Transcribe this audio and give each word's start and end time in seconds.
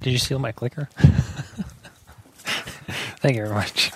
Did 0.00 0.12
you 0.12 0.18
steal 0.18 0.38
my 0.38 0.52
clicker? 0.52 0.88
Thank 3.20 3.36
you 3.36 3.42
very 3.42 3.54
much. 3.54 3.90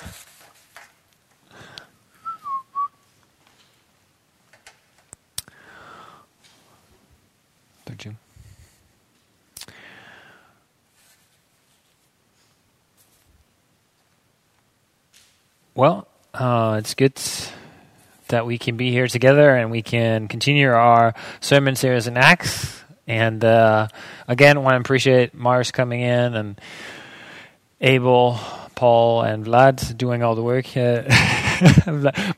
Did 7.86 8.04
you? 8.04 8.16
Well, 15.76 16.08
uh, 16.34 16.76
it's 16.80 16.94
good 16.94 17.20
that 18.26 18.44
we 18.44 18.58
can 18.58 18.76
be 18.76 18.90
here 18.90 19.06
together 19.06 19.54
and 19.54 19.70
we 19.70 19.82
can 19.82 20.26
continue 20.26 20.68
our 20.72 21.14
sermon 21.40 21.76
series 21.76 22.08
in 22.08 22.16
Acts. 22.16 22.81
And 23.06 23.44
uh, 23.44 23.88
again, 24.28 24.62
want 24.62 24.74
to 24.74 24.80
appreciate 24.80 25.34
Mars 25.34 25.70
coming 25.72 26.00
in 26.00 26.34
and 26.34 26.60
Abel, 27.80 28.38
Paul, 28.74 29.22
and 29.22 29.44
Vlad 29.44 29.96
doing 29.96 30.22
all 30.22 30.34
the 30.34 30.42
work. 30.42 30.66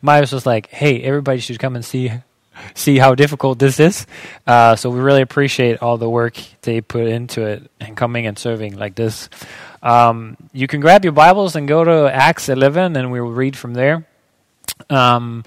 Mars 0.02 0.32
was 0.32 0.46
like, 0.46 0.68
"Hey, 0.70 1.02
everybody 1.02 1.40
should 1.40 1.58
come 1.58 1.76
and 1.76 1.84
see 1.84 2.10
see 2.74 2.98
how 2.98 3.14
difficult 3.14 3.58
this 3.58 3.78
is." 3.78 4.06
Uh, 4.46 4.74
so 4.74 4.88
we 4.88 5.00
really 5.00 5.22
appreciate 5.22 5.82
all 5.82 5.98
the 5.98 6.08
work 6.08 6.36
they 6.62 6.80
put 6.80 7.06
into 7.06 7.42
it 7.42 7.70
and 7.78 7.96
coming 7.96 8.26
and 8.26 8.38
serving 8.38 8.76
like 8.76 8.94
this. 8.94 9.28
Um, 9.82 10.38
you 10.54 10.66
can 10.66 10.80
grab 10.80 11.04
your 11.04 11.12
Bibles 11.12 11.56
and 11.56 11.68
go 11.68 11.84
to 11.84 12.10
Acts 12.10 12.48
11, 12.48 12.96
and 12.96 13.12
we 13.12 13.20
will 13.20 13.32
read 13.32 13.54
from 13.54 13.74
there. 13.74 14.06
Um, 14.88 15.44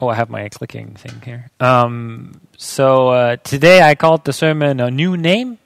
oh, 0.00 0.08
I 0.08 0.16
have 0.16 0.28
my 0.28 0.48
clicking 0.48 0.94
thing 0.94 1.22
here. 1.24 1.50
Um, 1.60 2.40
so 2.60 3.08
uh, 3.08 3.36
today 3.36 3.80
I 3.80 3.94
called 3.94 4.26
the 4.26 4.34
sermon 4.34 4.80
a 4.80 4.90
new 4.90 5.16
name. 5.16 5.56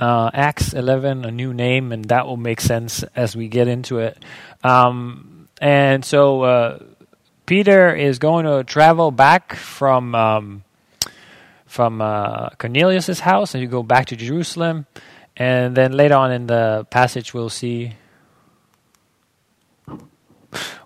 Uh, 0.00 0.32
Acts 0.34 0.72
11, 0.72 1.24
a 1.24 1.30
new 1.30 1.54
name, 1.54 1.92
and 1.92 2.06
that 2.06 2.26
will 2.26 2.36
make 2.36 2.60
sense 2.60 3.04
as 3.14 3.36
we 3.36 3.46
get 3.46 3.68
into 3.68 4.00
it. 4.00 4.20
Um, 4.64 5.48
and 5.60 6.04
so 6.04 6.42
uh, 6.42 6.78
Peter 7.46 7.94
is 7.94 8.18
going 8.18 8.46
to 8.46 8.64
travel 8.64 9.12
back 9.12 9.54
from 9.54 10.16
um, 10.16 10.64
from 11.66 12.02
uh, 12.02 12.50
Cornelius's 12.58 13.20
house, 13.20 13.54
and 13.54 13.62
you 13.62 13.68
go 13.68 13.84
back 13.84 14.06
to 14.06 14.16
Jerusalem. 14.16 14.86
And 15.36 15.76
then 15.76 15.92
later 15.92 16.16
on 16.16 16.32
in 16.32 16.48
the 16.48 16.84
passage, 16.90 17.32
we'll 17.32 17.48
see 17.48 17.92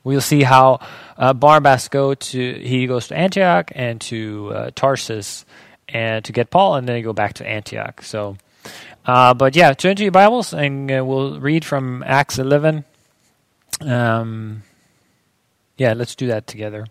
we'll 0.04 0.20
see 0.20 0.42
how 0.42 0.80
uh, 1.16 1.32
Barnabas 1.32 1.88
go 1.88 2.14
to 2.14 2.52
he 2.54 2.86
goes 2.86 3.08
to 3.08 3.16
Antioch 3.16 3.70
and 3.74 4.00
to 4.02 4.52
uh, 4.54 4.70
Tarsus 4.74 5.44
and 5.88 6.24
to 6.24 6.32
get 6.32 6.50
Paul, 6.50 6.76
and 6.76 6.88
then 6.88 6.96
he 6.96 7.02
go 7.02 7.12
back 7.12 7.34
to 7.34 7.46
Antioch. 7.46 8.02
So, 8.02 8.36
uh, 9.06 9.34
but 9.34 9.56
yeah, 9.56 9.72
turn 9.72 9.96
to 9.96 10.02
your 10.02 10.12
Bibles 10.12 10.52
and 10.52 10.90
uh, 10.90 11.04
we'll 11.04 11.40
read 11.40 11.64
from 11.64 12.02
Acts 12.06 12.38
11. 12.38 12.84
Um, 13.80 14.62
yeah, 15.76 15.92
let's 15.94 16.14
do 16.14 16.26
that 16.26 16.46
together. 16.46 16.86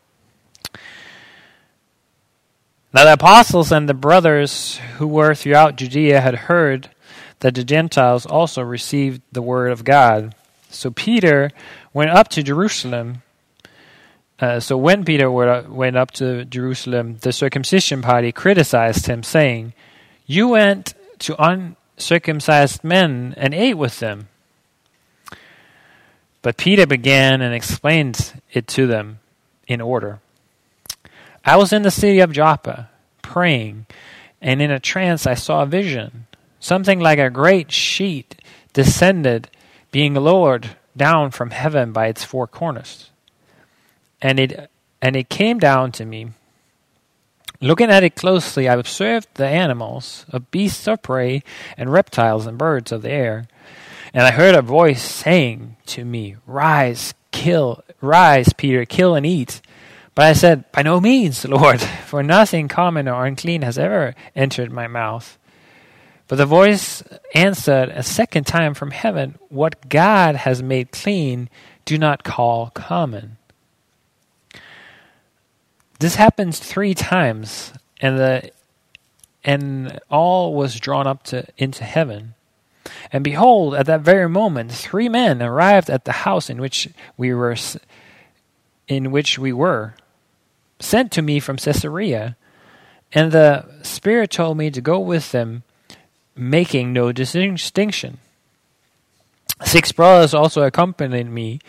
Now 2.93 3.03
the 3.03 3.13
apostles 3.13 3.71
and 3.71 3.87
the 3.87 3.93
brothers 3.93 4.77
who 4.95 5.07
were 5.07 5.35
throughout 5.35 5.75
Judea 5.75 6.21
had 6.21 6.35
heard 6.35 6.89
that 7.39 7.53
the 7.53 7.63
Gentiles 7.63 8.25
also 8.25 8.61
received 8.61 9.21
the 9.31 9.41
word 9.41 9.71
of 9.71 9.83
God. 9.83 10.33
So 10.69 10.91
Peter 10.91 11.51
went 11.93 12.11
up 12.11 12.27
to 12.29 12.43
Jerusalem. 12.43 13.23
Uh, 14.39 14.59
so 14.59 14.77
when 14.77 15.03
Peter 15.03 15.31
went 15.31 15.97
up 15.97 16.11
to 16.11 16.45
Jerusalem, 16.45 17.17
the 17.21 17.31
circumcision 17.31 18.01
party 18.01 18.31
criticized 18.31 19.07
him, 19.07 19.23
saying, 19.23 19.73
You 20.25 20.49
went 20.49 20.93
to 21.19 21.35
uncircumcised 21.41 22.83
men 22.83 23.33
and 23.37 23.53
ate 23.53 23.77
with 23.77 23.99
them. 23.99 24.27
But 26.41 26.57
Peter 26.57 26.85
began 26.85 27.41
and 27.41 27.53
explained 27.53 28.41
it 28.51 28.67
to 28.69 28.87
them 28.87 29.19
in 29.67 29.81
order. 29.81 30.19
I 31.43 31.55
was 31.55 31.73
in 31.73 31.81
the 31.81 31.91
city 31.91 32.19
of 32.19 32.31
Joppa, 32.31 32.89
praying, 33.21 33.87
and 34.41 34.61
in 34.61 34.69
a 34.69 34.79
trance 34.79 35.25
I 35.25 35.33
saw 35.33 35.63
a 35.63 35.65
vision 35.65 36.27
Something 36.59 36.99
like 36.99 37.19
a 37.19 37.29
great 37.29 37.71
sheet 37.71 38.35
descended, 38.73 39.49
being 39.91 40.13
lowered 40.13 40.75
down 40.95 41.31
from 41.31 41.51
heaven 41.51 41.91
by 41.91 42.07
its 42.07 42.23
four 42.23 42.47
corners. 42.47 43.09
And 44.21 44.39
it 44.39 44.69
and 45.01 45.15
it 45.15 45.29
came 45.29 45.59
down 45.59 45.91
to 45.93 46.05
me. 46.05 46.31
Looking 47.59 47.89
at 47.89 48.03
it 48.03 48.15
closely, 48.15 48.69
I 48.69 48.75
observed 48.75 49.27
the 49.33 49.47
animals, 49.47 50.25
of 50.29 50.51
beasts 50.51 50.87
of 50.87 51.01
prey, 51.01 51.43
and 51.75 51.91
reptiles 51.91 52.45
and 52.45 52.57
birds 52.57 52.91
of 52.91 53.01
the 53.01 53.11
air. 53.11 53.47
And 54.13 54.23
I 54.23 54.31
heard 54.31 54.55
a 54.55 54.61
voice 54.61 55.03
saying 55.03 55.75
to 55.87 56.05
me, 56.05 56.35
Rise, 56.45 57.13
kill, 57.31 57.83
rise, 57.99 58.53
Peter, 58.53 58.85
kill 58.85 59.15
and 59.15 59.25
eat. 59.25 59.61
But 60.13 60.25
I 60.25 60.33
said, 60.33 60.71
By 60.71 60.83
no 60.83 60.99
means, 60.99 61.45
Lord, 61.47 61.81
for 61.81 62.21
nothing 62.21 62.67
common 62.67 63.07
or 63.07 63.25
unclean 63.25 63.63
has 63.63 63.77
ever 63.77 64.13
entered 64.35 64.71
my 64.71 64.87
mouth. 64.87 65.36
But 66.27 66.35
the 66.37 66.45
voice 66.45 67.03
answered 67.33 67.89
a 67.89 68.03
second 68.03 68.45
time 68.45 68.73
from 68.73 68.91
heaven, 68.91 69.37
What 69.49 69.89
God 69.89 70.35
has 70.35 70.61
made 70.61 70.91
clean, 70.91 71.49
do 71.85 71.97
not 71.97 72.23
call 72.23 72.69
common. 72.71 73.37
This 75.99 76.15
happens 76.15 76.59
three 76.59 76.93
times, 76.93 77.73
and 78.01 78.19
the 78.19 78.51
and 79.43 79.99
all 80.11 80.53
was 80.53 80.79
drawn 80.79 81.07
up 81.07 81.23
to 81.23 81.45
into 81.57 81.85
heaven. 81.85 82.33
And 83.11 83.23
behold, 83.23 83.75
at 83.75 83.85
that 83.85 84.01
very 84.01 84.27
moment, 84.27 84.71
three 84.71 85.07
men 85.07 85.41
arrived 85.41 85.89
at 85.89 86.05
the 86.05 86.11
house 86.11 86.49
in 86.49 86.59
which 86.59 86.89
we 87.15 87.33
were, 87.33 87.55
in 88.87 89.11
which 89.11 89.39
we 89.39 89.53
were, 89.53 89.95
sent 90.79 91.11
to 91.13 91.21
me 91.21 91.39
from 91.39 91.57
Caesarea. 91.57 92.35
And 93.13 93.31
the 93.31 93.65
Spirit 93.83 94.31
told 94.31 94.57
me 94.57 94.69
to 94.71 94.81
go 94.81 94.99
with 94.99 95.31
them 95.31 95.63
making 96.37 96.93
no 96.93 97.11
distinction. 97.11 98.19
Six 99.63 99.91
brothers 99.91 100.33
also 100.33 100.63
accompanied 100.63 101.29
me, 101.29 101.59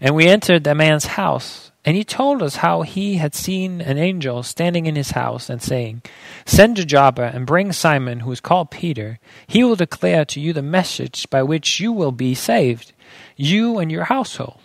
and 0.00 0.14
we 0.14 0.26
entered 0.26 0.64
the 0.64 0.74
man's 0.74 1.06
house. 1.06 1.70
And 1.86 1.96
he 1.96 2.04
told 2.04 2.42
us 2.42 2.56
how 2.56 2.80
he 2.80 3.16
had 3.16 3.34
seen 3.34 3.82
an 3.82 3.98
angel 3.98 4.42
standing 4.42 4.86
in 4.86 4.96
his 4.96 5.10
house 5.10 5.50
and 5.50 5.60
saying, 5.60 6.00
Send 6.46 6.76
to 6.76 6.86
Joppa 6.86 7.30
and 7.34 7.46
bring 7.46 7.72
Simon, 7.72 8.20
who 8.20 8.32
is 8.32 8.40
called 8.40 8.70
Peter. 8.70 9.18
He 9.46 9.62
will 9.62 9.76
declare 9.76 10.24
to 10.24 10.40
you 10.40 10.54
the 10.54 10.62
message 10.62 11.28
by 11.28 11.42
which 11.42 11.80
you 11.80 11.92
will 11.92 12.12
be 12.12 12.34
saved, 12.34 12.92
you 13.36 13.78
and 13.78 13.92
your 13.92 14.04
household. 14.04 14.60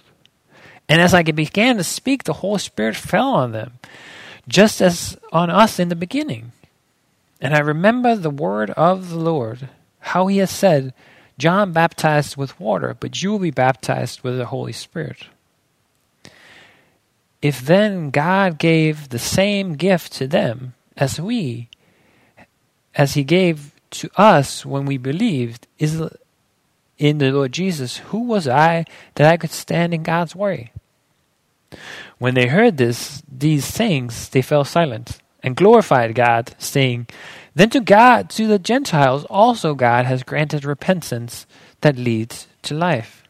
And 0.87 1.01
as 1.01 1.13
I 1.13 1.23
began 1.23 1.75
to 1.75 1.83
speak, 1.83 2.23
the 2.23 2.33
Holy 2.33 2.59
Spirit 2.59 2.95
fell 2.95 3.33
on 3.33 3.51
them, 3.51 3.73
just 4.47 4.81
as 4.81 5.17
on 5.33 5.49
us 5.49 5.77
in 5.77 5.89
the 5.89 5.95
beginning. 5.97 6.53
And 7.41 7.53
I 7.53 7.59
remember 7.59 8.15
the 8.15 8.29
word 8.29 8.71
of 8.71 9.09
the 9.09 9.17
Lord, 9.17 9.69
how 9.99 10.27
he 10.27 10.37
has 10.37 10.51
said, 10.51 10.93
John 11.37 11.71
baptized 11.71 12.35
with 12.35 12.59
water, 12.59 12.95
but 12.99 13.21
you 13.21 13.31
will 13.31 13.39
be 13.39 13.51
baptized 13.51 14.21
with 14.21 14.37
the 14.37 14.47
Holy 14.47 14.73
Spirit. 14.73 15.27
If 17.41 17.61
then 17.61 18.09
God 18.09 18.57
gave 18.57 19.09
the 19.09 19.19
same 19.19 19.75
gift 19.75 20.11
to 20.13 20.27
them 20.27 20.73
as 20.97 21.21
we, 21.21 21.69
as 22.95 23.13
he 23.13 23.23
gave 23.23 23.71
to 23.91 24.09
us 24.17 24.65
when 24.65 24.85
we 24.85 24.97
believed, 24.97 25.65
is 25.77 26.01
in 26.97 27.19
the 27.19 27.31
Lord 27.31 27.53
Jesus, 27.53 27.97
who 27.97 28.23
was 28.23 28.45
I 28.45 28.83
that 29.15 29.31
I 29.31 29.37
could 29.37 29.51
stand 29.51 29.93
in 29.93 30.03
God's 30.03 30.35
way? 30.35 30.73
When 32.17 32.33
they 32.33 32.47
heard 32.47 32.75
this, 32.75 33.23
these 33.31 33.71
things, 33.71 34.27
they 34.27 34.41
fell 34.41 34.65
silent 34.65 35.21
and 35.43 35.55
glorified 35.55 36.15
God, 36.15 36.53
saying, 36.57 37.07
Then 37.55 37.69
to 37.71 37.79
God, 37.79 38.29
to 38.31 38.47
the 38.47 38.59
Gentiles, 38.59 39.25
also 39.25 39.73
God 39.75 40.05
has 40.05 40.23
granted 40.23 40.65
repentance 40.65 41.45
that 41.81 41.97
leads 41.97 42.47
to 42.63 42.73
life. 42.73 43.23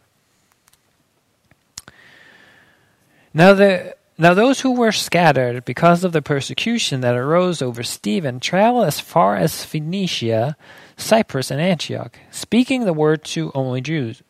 Now, 3.33 3.53
the, 3.53 3.95
now 4.17 4.33
those 4.33 4.61
who 4.61 4.73
were 4.73 4.91
scattered 4.91 5.63
because 5.65 6.03
of 6.03 6.11
the 6.11 6.21
persecution 6.21 7.01
that 7.01 7.15
arose 7.15 7.61
over 7.61 7.83
Stephen 7.83 8.39
traveled 8.39 8.85
as 8.85 9.00
far 9.00 9.35
as 9.35 9.63
Phoenicia, 9.63 10.57
Cyprus, 10.97 11.51
and 11.51 11.62
Antioch, 11.62 12.19
speaking 12.31 12.85
the 12.85 12.94
word 12.94 13.23
to 13.25 13.51
only 13.53 13.81
Jews, 13.81 14.23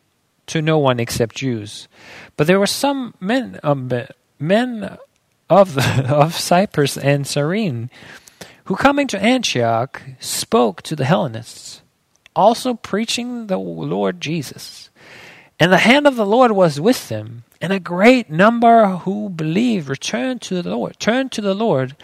to 0.46 0.60
no 0.60 0.78
one 0.78 1.00
except 1.00 1.36
Jews. 1.36 1.88
But 2.36 2.46
there 2.46 2.60
were 2.60 2.66
some 2.66 3.14
men, 3.20 3.58
um, 3.62 3.90
men 4.38 4.98
of, 5.50 5.76
of 6.10 6.34
Cyprus 6.34 6.96
and 6.96 7.26
Cyrene, 7.26 7.90
who 8.64 8.76
coming 8.76 9.06
to 9.08 9.22
Antioch 9.22 10.00
spoke 10.20 10.80
to 10.82 10.96
the 10.96 11.04
Hellenists, 11.04 11.82
also 12.34 12.74
preaching 12.74 13.48
the 13.48 13.58
Lord 13.58 14.20
Jesus. 14.20 14.88
And 15.58 15.70
the 15.70 15.78
hand 15.78 16.06
of 16.06 16.16
the 16.16 16.24
Lord 16.24 16.52
was 16.52 16.80
with 16.80 17.08
them, 17.08 17.44
and 17.60 17.72
a 17.72 17.80
great 17.80 18.30
number 18.30 18.86
who 18.86 19.28
believed 19.28 19.88
returned 19.88 20.40
to 20.42 20.62
the 20.62 20.70
Lord, 20.70 20.98
turned 20.98 21.32
to 21.32 21.42
the 21.42 21.54
Lord. 21.54 21.96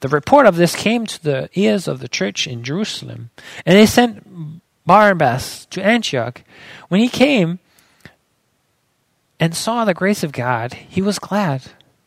The 0.00 0.08
report 0.08 0.44
of 0.44 0.56
this 0.56 0.76
came 0.76 1.06
to 1.06 1.22
the 1.22 1.48
ears 1.54 1.88
of 1.88 2.00
the 2.00 2.08
church 2.08 2.46
in 2.46 2.62
Jerusalem, 2.62 3.30
and 3.64 3.78
they 3.78 3.86
sent 3.86 4.60
Barnabas 4.84 5.66
to 5.66 5.84
Antioch, 5.84 6.42
when 6.88 7.00
he 7.00 7.08
came 7.08 7.60
and 9.38 9.54
saw 9.54 9.84
the 9.84 9.94
grace 9.94 10.22
of 10.22 10.32
God, 10.32 10.74
he 10.74 11.00
was 11.00 11.18
glad, 11.18 11.62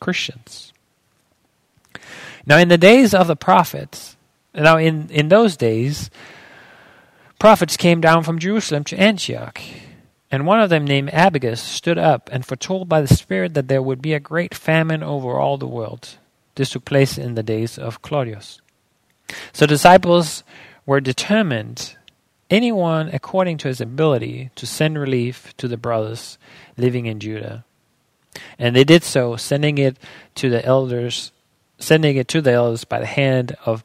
Christians. 0.00 0.72
Now, 2.46 2.58
in 2.58 2.68
the 2.68 2.78
days 2.78 3.12
of 3.12 3.26
the 3.26 3.36
prophets, 3.36 4.16
now 4.54 4.78
in, 4.78 5.10
in 5.10 5.28
those 5.28 5.56
days, 5.56 6.10
prophets 7.38 7.76
came 7.76 8.00
down 8.00 8.22
from 8.22 8.38
Jerusalem 8.38 8.84
to 8.84 8.98
Antioch. 8.98 9.60
And 10.30 10.46
one 10.46 10.60
of 10.60 10.70
them, 10.70 10.84
named 10.84 11.10
Agabus, 11.12 11.60
stood 11.60 11.98
up 11.98 12.28
and 12.32 12.44
foretold 12.44 12.88
by 12.88 13.00
the 13.00 13.14
Spirit 13.14 13.54
that 13.54 13.68
there 13.68 13.82
would 13.82 14.02
be 14.02 14.12
a 14.12 14.20
great 14.20 14.54
famine 14.54 15.02
over 15.02 15.38
all 15.38 15.56
the 15.56 15.66
world. 15.66 16.16
This 16.54 16.70
took 16.70 16.84
place 16.84 17.16
in 17.16 17.34
the 17.34 17.42
days 17.42 17.78
of 17.78 18.02
Claudius. 18.02 18.60
So 19.52 19.66
disciples 19.66 20.42
were 20.84 21.00
determined, 21.00 21.96
anyone 22.50 23.10
according 23.12 23.58
to 23.58 23.68
his 23.68 23.80
ability, 23.80 24.50
to 24.56 24.66
send 24.66 24.98
relief 24.98 25.56
to 25.58 25.68
the 25.68 25.76
brothers 25.76 26.38
living 26.76 27.06
in 27.06 27.20
Judah. 27.20 27.64
And 28.58 28.74
they 28.74 28.84
did 28.84 29.04
so, 29.04 29.36
sending 29.36 29.78
it 29.78 29.96
to 30.36 30.50
the 30.50 30.64
elders 30.64 31.32
sending 31.78 32.16
it 32.16 32.28
to 32.28 32.40
the 32.40 32.52
elders 32.52 32.84
by 32.84 33.00
the 33.00 33.06
hand 33.06 33.56
of 33.64 33.84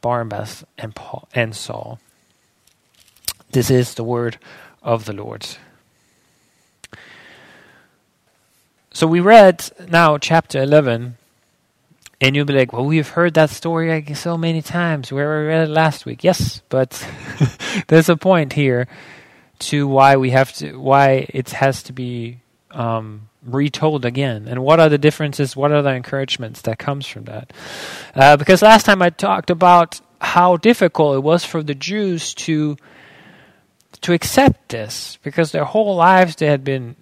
Barnabas 0.00 0.64
and 0.78 0.94
Paul 0.94 1.28
and 1.34 1.54
Saul. 1.54 1.98
This 3.50 3.70
is 3.70 3.94
the 3.94 4.04
word 4.04 4.38
of 4.82 5.04
the 5.04 5.12
Lord. 5.12 5.46
So 8.94 9.06
we 9.06 9.20
read 9.20 9.68
now 9.88 10.18
chapter 10.18 10.62
11, 10.62 11.16
and 12.20 12.36
you'll 12.36 12.44
be 12.44 12.52
like, 12.52 12.72
well, 12.72 12.84
we've 12.84 13.08
heard 13.08 13.34
that 13.34 13.50
story 13.50 14.04
so 14.14 14.36
many 14.36 14.62
times. 14.62 15.10
We 15.10 15.22
read 15.22 15.68
it 15.68 15.70
last 15.70 16.04
week. 16.04 16.22
Yes, 16.22 16.62
but 16.68 17.06
there's 17.88 18.08
a 18.08 18.16
point 18.16 18.52
here 18.52 18.86
to 19.60 19.88
why 19.88 20.16
we 20.16 20.30
have 20.30 20.52
to, 20.54 20.76
why 20.76 21.26
it 21.30 21.50
has 21.50 21.82
to 21.84 21.92
be 21.92 22.38
um, 22.70 23.28
retold 23.44 24.04
again. 24.04 24.46
And 24.48 24.62
what 24.62 24.80
are 24.80 24.88
the 24.88 24.98
differences? 24.98 25.56
What 25.56 25.72
are 25.72 25.82
the 25.82 25.94
encouragements 25.94 26.62
that 26.62 26.78
comes 26.78 27.06
from 27.06 27.24
that? 27.24 27.52
Uh, 28.14 28.36
because 28.36 28.62
last 28.62 28.86
time 28.86 29.02
i 29.02 29.10
talked 29.10 29.50
about 29.50 30.00
how 30.20 30.56
difficult 30.56 31.16
it 31.16 31.20
was 31.20 31.44
for 31.44 31.62
the 31.62 31.74
jews 31.74 32.34
to 32.34 32.76
to 34.00 34.12
accept 34.12 34.68
this 34.68 35.18
because 35.22 35.52
their 35.52 35.64
whole 35.64 35.96
lives 35.96 36.36
they 36.36 36.46
had 36.46 36.64
been 36.64 36.96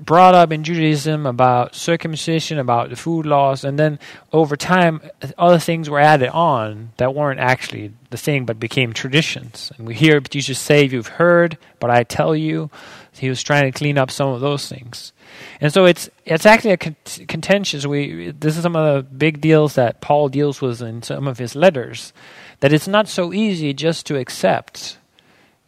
brought 0.00 0.34
up 0.34 0.52
in 0.52 0.64
Judaism 0.64 1.26
about 1.26 1.74
circumcision, 1.74 2.58
about 2.58 2.90
the 2.90 2.96
food 2.96 3.26
laws, 3.26 3.64
and 3.64 3.78
then 3.78 3.98
over 4.32 4.56
time, 4.56 5.00
other 5.38 5.58
things 5.58 5.88
were 5.88 6.00
added 6.00 6.28
on 6.30 6.92
that 6.96 7.14
weren't 7.14 7.40
actually 7.40 7.92
the 8.10 8.16
thing 8.16 8.44
but 8.44 8.60
became 8.60 8.92
traditions. 8.92 9.72
And 9.76 9.86
we 9.86 9.94
hear 9.94 10.20
Jesus 10.20 10.58
say, 10.58 10.84
You've 10.84 11.06
heard, 11.06 11.58
but 11.80 11.90
I 11.90 12.04
tell 12.04 12.34
you. 12.34 12.70
He 13.14 13.28
was 13.28 13.42
trying 13.42 13.70
to 13.70 13.78
clean 13.78 13.98
up 13.98 14.10
some 14.10 14.28
of 14.30 14.40
those 14.40 14.68
things. 14.68 15.12
And 15.60 15.72
so 15.72 15.84
it's 15.84 16.08
it's 16.24 16.46
actually 16.46 16.72
a 16.72 16.78
contentious. 16.78 17.86
We 17.86 18.30
this 18.30 18.56
is 18.56 18.62
some 18.62 18.74
of 18.74 18.96
the 18.96 19.02
big 19.02 19.40
deals 19.40 19.74
that 19.74 20.00
Paul 20.00 20.28
deals 20.28 20.60
with 20.60 20.80
in 20.80 21.02
some 21.02 21.28
of 21.28 21.38
his 21.38 21.54
letters. 21.54 22.12
That 22.60 22.72
it's 22.72 22.88
not 22.88 23.08
so 23.08 23.32
easy 23.32 23.74
just 23.74 24.06
to 24.06 24.16
accept 24.16 24.96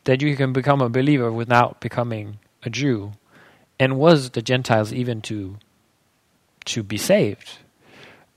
that 0.04 0.22
you 0.22 0.36
can 0.36 0.52
become 0.52 0.80
a 0.80 0.88
believer 0.88 1.30
without 1.30 1.80
becoming 1.80 2.38
a 2.62 2.70
Jew 2.70 3.12
and 3.78 3.98
was 3.98 4.30
the 4.30 4.42
Gentiles 4.42 4.92
even 4.92 5.20
to 5.22 5.56
to 6.66 6.82
be 6.82 6.96
saved? 6.96 7.58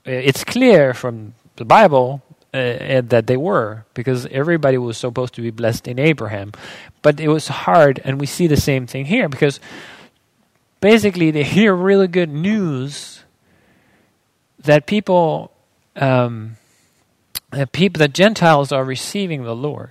It's 0.04 0.44
clear 0.44 0.94
from 0.94 1.34
the 1.56 1.64
Bible 1.64 2.22
uh, 2.54 3.02
that 3.02 3.26
they 3.26 3.36
were 3.36 3.84
because 3.94 4.26
everybody 4.26 4.78
was 4.78 4.96
supposed 4.96 5.34
to 5.34 5.42
be 5.42 5.50
blessed 5.50 5.88
in 5.88 5.98
Abraham, 5.98 6.52
but 7.02 7.20
it 7.20 7.28
was 7.28 7.48
hard, 7.48 8.00
and 8.04 8.20
we 8.20 8.26
see 8.26 8.46
the 8.46 8.56
same 8.56 8.86
thing 8.86 9.06
here 9.06 9.28
because 9.28 9.60
basically 10.80 11.30
they 11.30 11.44
hear 11.44 11.74
really 11.74 12.08
good 12.08 12.30
news 12.30 13.24
that 14.58 14.86
people. 14.86 15.52
Um, 15.96 16.56
that 17.50 17.72
people, 17.72 17.98
the 17.98 18.08
Gentiles 18.08 18.72
are 18.72 18.84
receiving 18.84 19.44
the 19.44 19.56
Lord. 19.56 19.90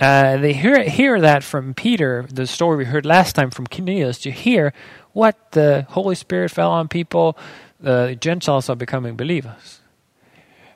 Uh, 0.00 0.36
they 0.38 0.52
hear 0.52 0.82
hear 0.82 1.20
that 1.20 1.44
from 1.44 1.72
Peter, 1.72 2.26
the 2.30 2.46
story 2.46 2.78
we 2.78 2.84
heard 2.84 3.06
last 3.06 3.34
time 3.34 3.50
from 3.50 3.66
Cornelius, 3.66 4.18
to 4.20 4.30
hear 4.30 4.72
what 5.12 5.52
the 5.52 5.86
Holy 5.90 6.16
Spirit 6.16 6.50
fell 6.50 6.72
on 6.72 6.88
people, 6.88 7.38
the 7.80 8.16
Gentiles 8.20 8.68
are 8.68 8.76
becoming 8.76 9.16
believers. 9.16 9.80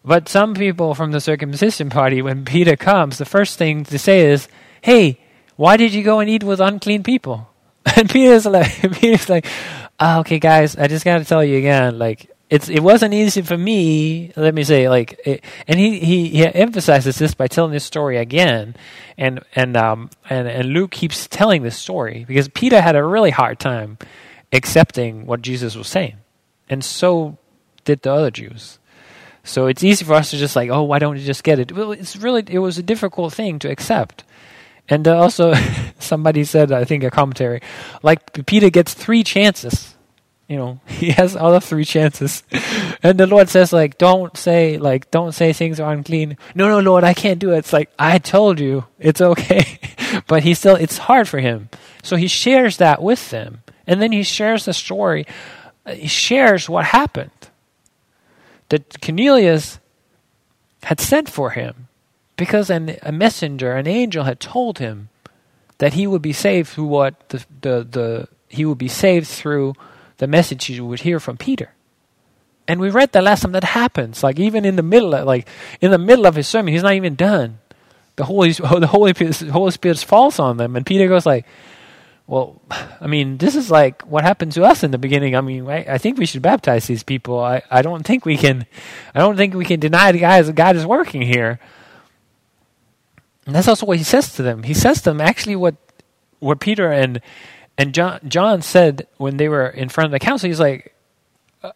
But 0.05 0.29
some 0.29 0.55
people 0.55 0.95
from 0.95 1.11
the 1.11 1.21
circumcision 1.21 1.91
party, 1.91 2.23
when 2.23 2.45
Peter 2.45 2.77
comes, 2.77 3.19
the 3.19 3.25
first 3.25 3.59
thing 3.59 3.85
to 3.85 3.99
say 3.99 4.21
is, 4.31 4.49
"Hey, 4.81 5.19
why 5.57 5.77
did 5.77 5.93
you 5.93 6.05
go 6.05 6.21
and 6.21 6.31
eat 6.31 6.45
with 6.45 6.61
unclean 6.61 7.03
people?" 7.03 7.49
And 7.97 8.09
Peter's 8.09 8.47
like, 8.47 8.71
Peter's 9.01 9.29
like, 9.29 9.47
oh, 9.99 10.21
"Okay, 10.21 10.39
guys, 10.39 10.77
I 10.77 10.87
just 10.87 11.05
got 11.05 11.19
to 11.19 11.25
tell 11.25 11.43
you 11.43 11.59
again, 11.59 11.99
like." 11.99 12.31
It's 12.51 12.69
it 12.69 12.81
wasn't 12.81 13.13
easy 13.13 13.43
for 13.43 13.59
me. 13.59 14.33
Let 14.35 14.55
me 14.55 14.65
say, 14.65 14.89
like, 14.89 15.21
it, 15.25 15.45
and 15.67 15.79
he, 15.79 15.99
he, 15.99 16.29
he 16.29 16.47
emphasizes 16.47 17.19
this 17.19 17.35
by 17.35 17.47
telling 17.47 17.73
this 17.73 17.85
story 17.85 18.17
again, 18.17 18.75
and 19.19 19.41
and 19.55 19.77
um 19.77 20.11
and 20.31 20.49
and 20.49 20.69
Luke 20.71 20.91
keeps 20.91 21.27
telling 21.27 21.63
this 21.63 21.77
story 21.77 22.25
because 22.27 22.49
Peter 22.49 22.81
had 22.81 22.97
a 22.97 23.05
really 23.05 23.31
hard 23.31 23.59
time 23.59 23.99
accepting 24.53 25.27
what 25.27 25.43
Jesus 25.43 25.77
was 25.77 25.89
saying, 25.89 26.17
and 26.71 26.83
so 26.83 27.37
did 27.85 28.03
the 28.03 28.13
other 28.13 28.31
Jews. 28.31 28.79
So 29.45 29.67
it's 29.67 29.85
easy 29.85 30.05
for 30.05 30.15
us 30.15 30.31
to 30.31 30.37
just 30.37 30.57
like, 30.57 30.71
oh, 30.71 30.83
why 30.83 30.99
don't 30.99 31.17
you 31.19 31.25
just 31.25 31.45
get 31.45 31.59
it? 31.59 31.73
Well, 31.73 31.93
it's 31.93 32.17
really 32.17 32.45
it 32.49 32.59
was 32.59 32.79
a 32.79 32.83
difficult 32.83 33.35
thing 33.35 33.59
to 33.61 33.71
accept. 33.71 34.25
And 34.91 35.07
uh, 35.07 35.19
also, 35.19 35.53
somebody 35.99 36.45
said, 36.45 36.73
I 36.73 36.85
think 36.85 37.05
a 37.05 37.11
commentary, 37.11 37.61
like 38.03 38.47
Peter 38.47 38.71
gets 38.71 38.95
three 38.95 39.23
chances 39.23 39.98
you 40.49 40.57
know 40.57 40.81
he 40.87 41.11
has 41.11 41.37
other 41.37 41.61
three 41.61 41.85
chances. 41.85 42.43
And 43.03 43.19
the 43.19 43.27
lord 43.27 43.49
says 43.49 43.73
like 43.73 43.99
don't 43.99 44.37
say 44.37 44.79
like 44.79 45.11
don't 45.11 45.33
say 45.33 45.53
things 45.53 45.79
are 45.79 45.93
unclean. 45.93 46.37
No 46.55 46.69
no 46.69 46.81
lord 46.81 47.05
i 47.05 47.15
can't 47.15 47.39
do 47.39 47.53
it. 47.53 47.59
It's 47.59 47.73
like 47.73 47.91
i 47.99 48.19
told 48.19 48.59
you 48.59 48.85
it's 48.99 49.21
okay. 49.21 49.79
But 50.27 50.43
he 50.43 50.55
still 50.55 50.75
it's 50.75 50.99
hard 50.99 51.29
for 51.29 51.39
him. 51.39 51.69
So 52.03 52.17
he 52.17 52.29
shares 52.29 52.79
that 52.79 53.03
with 53.03 53.31
them. 53.31 53.63
And 53.87 54.01
then 54.01 54.11
he 54.11 54.23
shares 54.23 54.65
the 54.65 54.73
story. 54.73 55.27
Uh, 55.85 55.93
he 55.93 56.09
shares 56.09 56.69
what 56.69 56.87
happened 56.87 57.31
that 58.71 59.01
cornelius 59.01 59.79
had 60.85 61.01
sent 61.01 61.29
for 61.29 61.51
him 61.51 61.89
because 62.37 62.71
an, 62.71 62.97
a 63.03 63.13
messenger 63.13 63.73
an 63.73 63.87
angel 63.87 64.25
had 64.25 64.41
told 64.41 64.79
him 64.79 65.09
that 65.79 65.95
he 65.95 66.07
would 66.07 66.23
be 66.23 66.33
saved 66.33 66.69
through 66.69 66.87
what 66.87 67.29
the 67.29 67.45
the, 67.61 67.87
the 67.91 68.29
he 68.49 68.65
would 68.65 68.79
be 68.79 68.89
saved 68.89 69.27
through 69.27 69.75
the 70.19 70.27
message 70.27 70.69
you 70.69 70.85
would 70.85 71.01
hear 71.01 71.19
from 71.19 71.37
Peter. 71.37 71.73
And 72.67 72.81
we 72.81 72.91
read 72.91 73.13
the 73.13 73.23
last 73.23 73.43
time 73.43 73.53
that 73.53 73.65
happens. 73.65 74.23
Like 74.23 74.39
even 74.39 74.65
in 74.65 74.77
the 74.77 74.83
middle, 74.83 75.15
of, 75.15 75.27
like 75.27 75.49
in 75.81 75.91
the 75.91 75.99
middle 75.99 76.27
of 76.27 76.35
his 76.35 76.47
sermon, 76.47 76.75
he's 76.75 76.83
not 76.83 76.95
even 76.95 77.15
done. 77.15 77.59
The 78.17 78.25
Holy, 78.25 78.53
the 78.53 78.89
Holy, 78.89 79.15
Holy 79.51 79.71
Spirit 79.71 79.99
falls 79.99 80.39
on 80.39 80.59
them, 80.59 80.77
and 80.77 80.85
Peter 80.85 81.09
goes 81.09 81.25
like, 81.25 81.47
"Well, 82.27 82.61
I 83.01 83.07
mean, 83.07 83.39
this 83.39 83.55
is 83.55 83.71
like 83.71 84.03
what 84.03 84.25
happened 84.25 84.53
to 84.53 84.65
us 84.65 84.83
in 84.83 84.91
the 84.91 84.99
beginning. 84.99 85.35
I 85.35 85.41
mean, 85.41 85.67
I, 85.69 85.95
I 85.95 85.99
think 85.99 86.19
we 86.19 86.27
should 86.27 86.43
baptize 86.43 86.87
these 86.87 87.03
people. 87.03 87.41
I, 87.41 87.63
I 87.71 87.81
don't 87.81 88.05
think 88.05 88.27
we 88.27 88.37
can, 88.37 88.67
I 89.15 89.21
don't 89.21 89.37
think 89.37 89.55
we 89.55 89.65
can 89.65 89.81
deny 89.81 90.13
the 90.13 90.19
guys 90.19 90.47
that 90.47 90.55
God 90.55 90.77
is 90.77 90.85
working 90.85 91.23
here." 91.23 91.59
And 93.47 93.55
that's 93.55 93.69
also 93.69 93.87
what 93.87 93.97
he 93.97 94.05
says 94.05 94.35
to 94.35 94.43
them. 94.43 94.65
He 94.65 94.75
says 94.75 94.99
to 94.99 95.05
them 95.11 95.23
actually 95.23 95.57
what 95.57 95.77
what 96.39 96.61
Peter 96.61 96.93
and 96.93 97.23
and 97.79 97.95
John 97.95 98.21
John 98.27 98.61
said 98.61 99.07
when 99.17 99.37
they 99.37 99.49
were 99.49 99.69
in 99.69 99.89
front 99.89 100.07
of 100.07 100.11
the 100.11 100.19
council, 100.19 100.49
he's 100.49 100.59
like, 100.59 100.95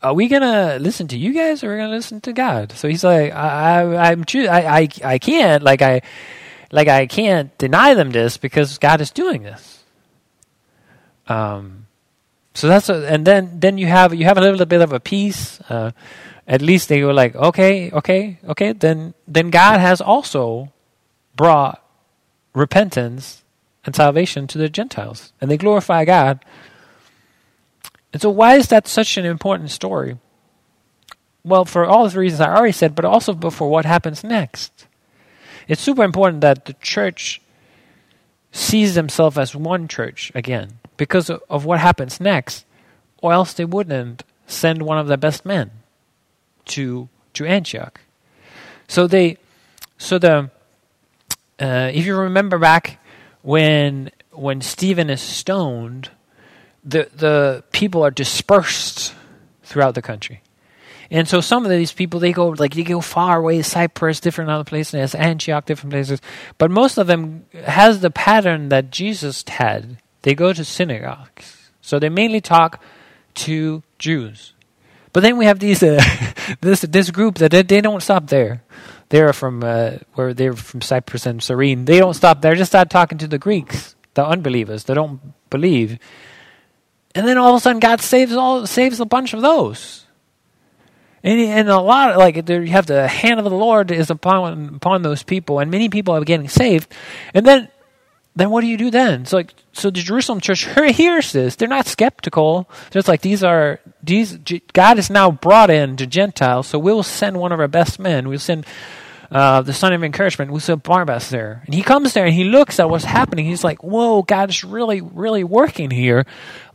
"Are 0.02 0.12
we 0.12 0.26
gonna 0.26 0.78
listen 0.80 1.06
to 1.08 1.16
you 1.16 1.32
guys, 1.32 1.62
or 1.62 1.70
are 1.70 1.76
we 1.76 1.80
gonna 1.80 1.94
listen 1.94 2.20
to 2.22 2.32
God?" 2.32 2.72
So 2.72 2.88
he's 2.88 3.04
like, 3.04 3.32
"I, 3.32 3.82
I 3.82 4.10
I'm 4.10 4.24
I, 4.34 4.80
I 4.80 4.88
I 5.04 5.18
can't 5.18 5.62
like 5.62 5.80
I 5.80 6.02
like 6.72 6.88
I 6.88 7.06
can't 7.06 7.56
deny 7.56 7.94
them 7.94 8.10
this 8.10 8.36
because 8.36 8.78
God 8.78 9.00
is 9.00 9.12
doing 9.12 9.44
this." 9.44 9.84
Um, 11.28 11.86
so 12.54 12.66
that's 12.66 12.88
a, 12.88 13.06
and 13.06 13.24
then 13.24 13.60
then 13.60 13.78
you 13.78 13.86
have 13.86 14.12
you 14.12 14.24
have 14.24 14.36
a 14.36 14.40
little 14.40 14.66
bit 14.66 14.82
of 14.82 14.92
a 14.92 15.00
peace. 15.00 15.60
Uh, 15.70 15.92
at 16.46 16.60
least 16.60 16.88
they 16.88 17.04
were 17.04 17.12
like, 17.12 17.36
okay, 17.36 17.90
okay, 17.92 18.38
okay. 18.48 18.72
Then 18.72 19.14
then 19.28 19.50
God 19.50 19.78
has 19.78 20.00
also 20.00 20.72
brought 21.36 21.82
repentance 22.54 23.41
and 23.84 23.94
salvation 23.94 24.46
to 24.46 24.58
the 24.58 24.68
Gentiles, 24.68 25.32
and 25.40 25.50
they 25.50 25.56
glorify 25.56 26.04
God. 26.04 26.44
And 28.12 28.20
so, 28.20 28.30
why 28.30 28.56
is 28.56 28.68
that 28.68 28.86
such 28.86 29.16
an 29.16 29.24
important 29.24 29.70
story? 29.70 30.18
Well, 31.44 31.64
for 31.64 31.84
all 31.84 32.08
the 32.08 32.18
reasons 32.18 32.40
I 32.40 32.54
already 32.54 32.72
said, 32.72 32.94
but 32.94 33.04
also 33.04 33.34
for 33.50 33.68
what 33.68 33.84
happens 33.84 34.22
next. 34.22 34.86
It's 35.66 35.80
super 35.80 36.04
important 36.04 36.40
that 36.42 36.66
the 36.66 36.74
church 36.74 37.40
sees 38.52 38.94
themselves 38.94 39.38
as 39.38 39.56
one 39.56 39.88
church 39.88 40.30
again 40.34 40.78
because 40.96 41.30
of 41.30 41.64
what 41.64 41.80
happens 41.80 42.20
next, 42.20 42.64
or 43.20 43.32
else 43.32 43.52
they 43.52 43.64
wouldn't 43.64 44.24
send 44.46 44.82
one 44.82 44.98
of 44.98 45.08
their 45.08 45.16
best 45.16 45.44
men 45.44 45.70
to 46.66 47.08
to 47.34 47.46
Antioch. 47.46 48.00
So 48.88 49.06
they, 49.06 49.38
so 49.96 50.18
the, 50.18 50.50
uh, 51.58 51.90
if 51.94 52.04
you 52.04 52.14
remember 52.16 52.58
back 52.58 52.98
when 53.42 54.10
when 54.30 54.60
Stephen 54.60 55.10
is 55.10 55.20
stoned, 55.20 56.10
the 56.84 57.08
the 57.14 57.64
people 57.72 58.04
are 58.04 58.10
dispersed 58.10 59.14
throughout 59.62 59.94
the 59.94 60.02
country. 60.02 60.42
And 61.10 61.28
so 61.28 61.42
some 61.42 61.66
of 61.66 61.70
these 61.70 61.92
people 61.92 62.20
they 62.20 62.32
go 62.32 62.48
like 62.48 62.74
they 62.74 62.84
go 62.84 63.00
far 63.00 63.38
away, 63.38 63.60
Cyprus, 63.62 64.20
different 64.20 64.50
other 64.50 64.64
places, 64.64 65.14
Antioch, 65.14 65.66
different 65.66 65.92
places. 65.92 66.22
But 66.56 66.70
most 66.70 66.96
of 66.96 67.06
them 67.06 67.44
has 67.64 68.00
the 68.00 68.10
pattern 68.10 68.70
that 68.70 68.90
Jesus 68.90 69.44
had. 69.46 69.98
They 70.22 70.34
go 70.34 70.52
to 70.52 70.64
synagogues. 70.64 71.70
So 71.82 71.98
they 71.98 72.08
mainly 72.08 72.40
talk 72.40 72.82
to 73.34 73.82
Jews. 73.98 74.54
But 75.12 75.22
then 75.22 75.36
we 75.36 75.44
have 75.44 75.58
these 75.58 75.82
uh, 75.82 76.02
this 76.60 76.80
this 76.80 77.10
group 77.10 77.36
that 77.36 77.50
they, 77.50 77.62
they 77.62 77.80
don't 77.80 78.02
stop 78.02 78.28
there. 78.28 78.62
They're 79.12 79.34
from 79.34 79.62
uh, 79.62 79.98
where 80.14 80.32
they're 80.32 80.54
from 80.54 80.80
Cyprus 80.80 81.26
and 81.26 81.42
Cyrene. 81.42 81.84
They 81.84 81.98
don't 81.98 82.14
stop 82.14 82.40
there. 82.40 82.54
Just 82.54 82.70
start 82.70 82.88
talking 82.88 83.18
to 83.18 83.28
the 83.28 83.36
Greeks, 83.36 83.94
the 84.14 84.24
unbelievers. 84.24 84.84
They 84.84 84.94
don't 84.94 85.20
believe. 85.50 85.98
And 87.14 87.28
then 87.28 87.36
all 87.36 87.50
of 87.50 87.56
a 87.56 87.60
sudden, 87.60 87.78
God 87.78 88.00
saves 88.00 88.32
all 88.32 88.66
saves 88.66 89.00
a 89.00 89.04
bunch 89.04 89.34
of 89.34 89.42
those. 89.42 90.06
And, 91.22 91.38
and 91.38 91.68
a 91.68 91.78
lot, 91.78 92.12
of, 92.12 92.16
like 92.16 92.46
there, 92.46 92.62
you 92.62 92.72
have 92.72 92.86
the 92.86 93.06
hand 93.06 93.38
of 93.38 93.44
the 93.44 93.50
Lord 93.50 93.90
is 93.90 94.08
upon 94.08 94.76
upon 94.76 95.02
those 95.02 95.22
people, 95.22 95.58
and 95.58 95.70
many 95.70 95.90
people 95.90 96.14
are 96.14 96.24
getting 96.24 96.48
saved. 96.48 96.90
And 97.34 97.44
then, 97.44 97.68
then 98.34 98.48
what 98.48 98.62
do 98.62 98.66
you 98.66 98.78
do 98.78 98.90
then? 98.90 99.26
So 99.26 99.36
like, 99.36 99.52
so 99.74 99.90
the 99.90 100.00
Jerusalem 100.00 100.40
church 100.40 100.64
hears 100.96 101.32
this. 101.32 101.56
They're 101.56 101.68
not 101.68 101.84
skeptical. 101.84 102.66
They're 102.84 103.00
just 103.00 103.08
like 103.08 103.20
these 103.20 103.44
are 103.44 103.78
these. 104.02 104.38
God 104.72 104.98
is 104.98 105.10
now 105.10 105.30
brought 105.30 105.68
in 105.68 105.98
to 105.98 106.06
Gentiles, 106.06 106.66
so 106.66 106.78
we'll 106.78 107.02
send 107.02 107.38
one 107.38 107.52
of 107.52 107.60
our 107.60 107.68
best 107.68 107.98
men. 107.98 108.30
We'll 108.30 108.38
send 108.38 108.64
uh, 109.32 109.62
the 109.62 109.72
son 109.72 109.94
of 109.94 110.04
encouragement, 110.04 110.60
saw 110.60 110.76
Barnabas 110.76 111.30
there. 111.30 111.62
And 111.64 111.74
he 111.74 111.82
comes 111.82 112.12
there 112.12 112.26
and 112.26 112.34
he 112.34 112.44
looks 112.44 112.78
at 112.78 112.90
what's 112.90 113.04
happening. 113.04 113.46
He's 113.46 113.64
like, 113.64 113.82
whoa, 113.82 114.22
God's 114.22 114.62
really, 114.62 115.00
really 115.00 115.42
working 115.42 115.90
here. 115.90 116.26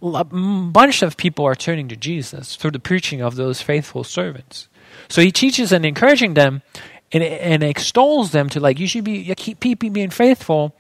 A 0.02 0.24
bunch 0.24 1.04
of 1.04 1.18
people 1.18 1.46
are 1.46 1.54
turning 1.54 1.88
to 1.90 1.96
Jesus 1.96 2.56
through 2.56 2.72
the 2.72 2.80
preaching 2.80 3.22
of 3.22 3.36
those 3.36 3.62
faithful 3.62 4.04
servants. 4.04 4.70
So 5.08 5.22
he 5.22 5.32
teaches 5.32 5.72
and 5.72 5.86
encouraging 5.86 6.34
them 6.34 6.64
and, 7.12 7.24
and 7.24 7.62
extols 7.62 8.32
them 8.32 8.50
to 8.50 8.60
like, 8.60 8.80
you 8.80 8.88
should 8.88 9.04
be, 9.04 9.20
you 9.20 9.36
keep, 9.36 9.60
keep 9.60 9.80
being 9.80 10.10
faithful. 10.10 10.76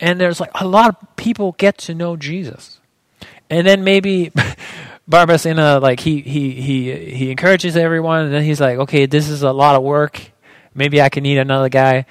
And 0.00 0.18
there's 0.18 0.40
like 0.40 0.52
a 0.54 0.66
lot 0.66 0.88
of 0.88 1.16
people 1.16 1.52
get 1.58 1.76
to 1.78 1.94
know 1.94 2.16
Jesus. 2.16 2.80
And 3.50 3.66
then 3.66 3.84
maybe 3.84 4.32
Barnabas 5.06 5.44
in 5.44 5.58
a 5.58 5.80
like 5.80 6.00
he 6.00 6.22
he 6.22 6.52
he 6.52 7.14
he 7.14 7.30
encourages 7.30 7.76
everyone 7.76 8.24
and 8.24 8.34
then 8.34 8.42
he's 8.42 8.60
like, 8.60 8.78
okay, 8.78 9.04
this 9.04 9.28
is 9.28 9.42
a 9.42 9.52
lot 9.52 9.76
of 9.76 9.82
work 9.82 10.32
Maybe 10.74 11.00
I 11.00 11.08
can 11.08 11.22
need 11.22 11.38
another 11.38 11.68
guy. 11.68 12.06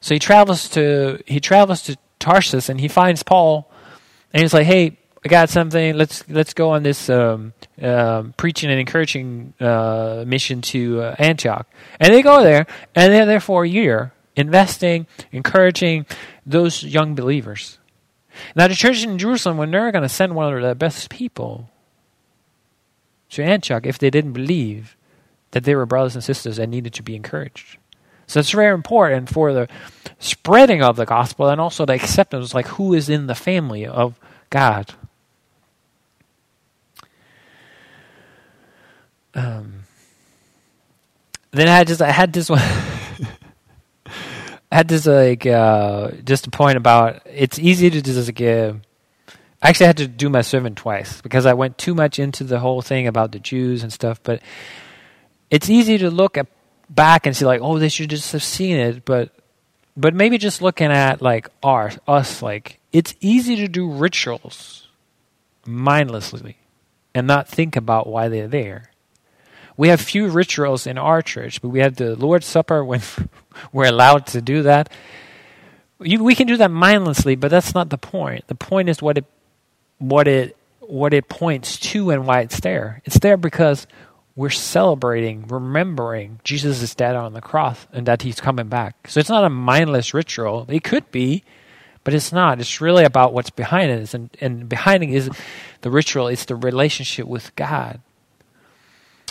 So 0.00 0.14
he 0.14 0.18
travels 0.18 0.68
to 0.70 1.20
he 1.26 1.40
travels 1.40 1.82
to 1.82 1.96
Tarsus 2.18 2.68
and 2.68 2.80
he 2.80 2.88
finds 2.88 3.22
Paul, 3.22 3.70
and 4.32 4.42
he's 4.42 4.54
like, 4.54 4.66
"Hey, 4.66 4.98
I 5.24 5.28
got 5.28 5.48
something. 5.48 5.96
Let's 5.96 6.28
let's 6.28 6.54
go 6.54 6.70
on 6.70 6.82
this 6.82 7.10
um, 7.10 7.52
uh, 7.80 8.24
preaching 8.36 8.70
and 8.70 8.78
encouraging 8.78 9.54
uh, 9.60 10.24
mission 10.26 10.62
to 10.62 11.02
uh, 11.02 11.16
Antioch." 11.18 11.66
And 11.98 12.14
they 12.14 12.22
go 12.22 12.42
there, 12.42 12.66
and 12.94 13.12
they're 13.12 13.26
there 13.26 13.40
for 13.40 13.64
a 13.64 13.68
year, 13.68 14.12
investing, 14.36 15.06
encouraging 15.32 16.06
those 16.46 16.82
young 16.82 17.14
believers. 17.14 17.78
Now, 18.54 18.68
the 18.68 18.74
church 18.74 19.02
in 19.02 19.18
Jerusalem, 19.18 19.56
when 19.56 19.72
they're 19.72 19.90
going 19.90 20.02
to 20.02 20.08
send 20.08 20.34
one 20.34 20.54
of 20.54 20.62
their 20.62 20.74
best 20.74 21.10
people 21.10 21.70
to 23.30 23.42
Antioch, 23.42 23.84
if 23.84 23.98
they 23.98 24.10
didn't 24.10 24.32
believe 24.32 24.96
that 25.50 25.64
they 25.64 25.74
were 25.74 25.86
brothers 25.86 26.14
and 26.14 26.22
sisters 26.22 26.58
and 26.58 26.70
needed 26.70 26.92
to 26.94 27.02
be 27.02 27.16
encouraged. 27.16 27.78
So 28.28 28.38
it's 28.40 28.50
very 28.50 28.74
important 28.74 29.30
for 29.30 29.52
the 29.54 29.68
spreading 30.18 30.82
of 30.82 30.96
the 30.96 31.06
gospel 31.06 31.48
and 31.48 31.60
also 31.60 31.86
the 31.86 31.94
acceptance, 31.94 32.54
like 32.54 32.66
who 32.68 32.92
is 32.92 33.08
in 33.08 33.26
the 33.26 33.34
family 33.34 33.86
of 33.86 34.20
God. 34.50 34.94
Um, 39.34 39.84
then 41.52 41.68
I 41.68 41.84
just 41.84 42.02
I 42.02 42.10
had 42.10 42.34
this 42.34 42.50
one. 42.50 42.60
I 44.70 44.76
had 44.76 44.88
this 44.88 45.06
like 45.06 45.46
uh, 45.46 46.10
just 46.24 46.46
a 46.46 46.50
point 46.50 46.76
about 46.76 47.22
it's 47.24 47.58
easy 47.58 47.88
to 47.88 48.02
just 48.02 48.28
like 48.28 48.42
uh, 48.42 48.74
I 49.62 49.70
actually 49.70 49.86
had 49.86 49.96
to 49.98 50.06
do 50.06 50.28
my 50.28 50.42
sermon 50.42 50.74
twice 50.74 51.22
because 51.22 51.46
I 51.46 51.54
went 51.54 51.78
too 51.78 51.94
much 51.94 52.18
into 52.18 52.44
the 52.44 52.58
whole 52.58 52.82
thing 52.82 53.06
about 53.06 53.32
the 53.32 53.38
Jews 53.38 53.82
and 53.82 53.90
stuff. 53.90 54.20
But 54.22 54.42
it's 55.50 55.70
easy 55.70 55.96
to 55.96 56.10
look 56.10 56.36
at 56.36 56.46
back 56.88 57.26
and 57.26 57.36
see 57.36 57.44
like, 57.44 57.60
oh, 57.62 57.78
they 57.78 57.88
should 57.88 58.10
just 58.10 58.32
have 58.32 58.42
seen 58.42 58.76
it, 58.76 59.04
but 59.04 59.30
but 59.96 60.14
maybe 60.14 60.38
just 60.38 60.62
looking 60.62 60.92
at 60.92 61.20
like 61.20 61.48
our 61.62 61.92
us, 62.06 62.40
like 62.40 62.78
it's 62.92 63.14
easy 63.20 63.56
to 63.56 63.68
do 63.68 63.90
rituals 63.90 64.88
mindlessly 65.66 66.56
and 67.14 67.26
not 67.26 67.48
think 67.48 67.76
about 67.76 68.06
why 68.06 68.28
they're 68.28 68.48
there. 68.48 68.90
We 69.76 69.88
have 69.88 70.00
few 70.00 70.28
rituals 70.28 70.86
in 70.86 70.98
our 70.98 71.22
church, 71.22 71.60
but 71.62 71.68
we 71.68 71.80
have 71.80 71.96
the 71.96 72.16
Lord's 72.16 72.46
Supper 72.46 72.84
when 72.84 73.00
we're 73.72 73.86
allowed 73.86 74.26
to 74.28 74.40
do 74.40 74.62
that. 74.62 74.90
You, 76.00 76.22
we 76.22 76.34
can 76.34 76.46
do 76.46 76.56
that 76.56 76.70
mindlessly, 76.70 77.34
but 77.34 77.50
that's 77.50 77.74
not 77.74 77.90
the 77.90 77.98
point. 77.98 78.46
The 78.46 78.54
point 78.54 78.88
is 78.88 79.02
what 79.02 79.18
it 79.18 79.24
what 79.98 80.28
it 80.28 80.56
what 80.80 81.12
it 81.12 81.28
points 81.28 81.78
to 81.78 82.10
and 82.10 82.26
why 82.26 82.40
it's 82.40 82.60
there. 82.60 83.02
It's 83.04 83.18
there 83.18 83.36
because 83.36 83.86
we're 84.38 84.50
celebrating, 84.50 85.48
remembering 85.48 86.38
Jesus' 86.44 86.80
is 86.80 86.94
dead 86.94 87.16
on 87.16 87.32
the 87.32 87.40
cross 87.40 87.88
and 87.92 88.06
that 88.06 88.22
he's 88.22 88.40
coming 88.40 88.68
back. 88.68 89.08
So 89.08 89.18
it's 89.18 89.28
not 89.28 89.42
a 89.42 89.50
mindless 89.50 90.14
ritual. 90.14 90.64
It 90.68 90.84
could 90.84 91.10
be, 91.10 91.42
but 92.04 92.14
it's 92.14 92.32
not. 92.32 92.60
It's 92.60 92.80
really 92.80 93.02
about 93.02 93.32
what's 93.32 93.50
behind 93.50 93.90
it. 93.90 94.14
And, 94.14 94.30
and 94.40 94.68
behind 94.68 95.02
it 95.02 95.10
is 95.10 95.28
the 95.80 95.90
ritual, 95.90 96.28
it's 96.28 96.44
the 96.44 96.54
relationship 96.54 97.26
with 97.26 97.52
God. 97.56 98.00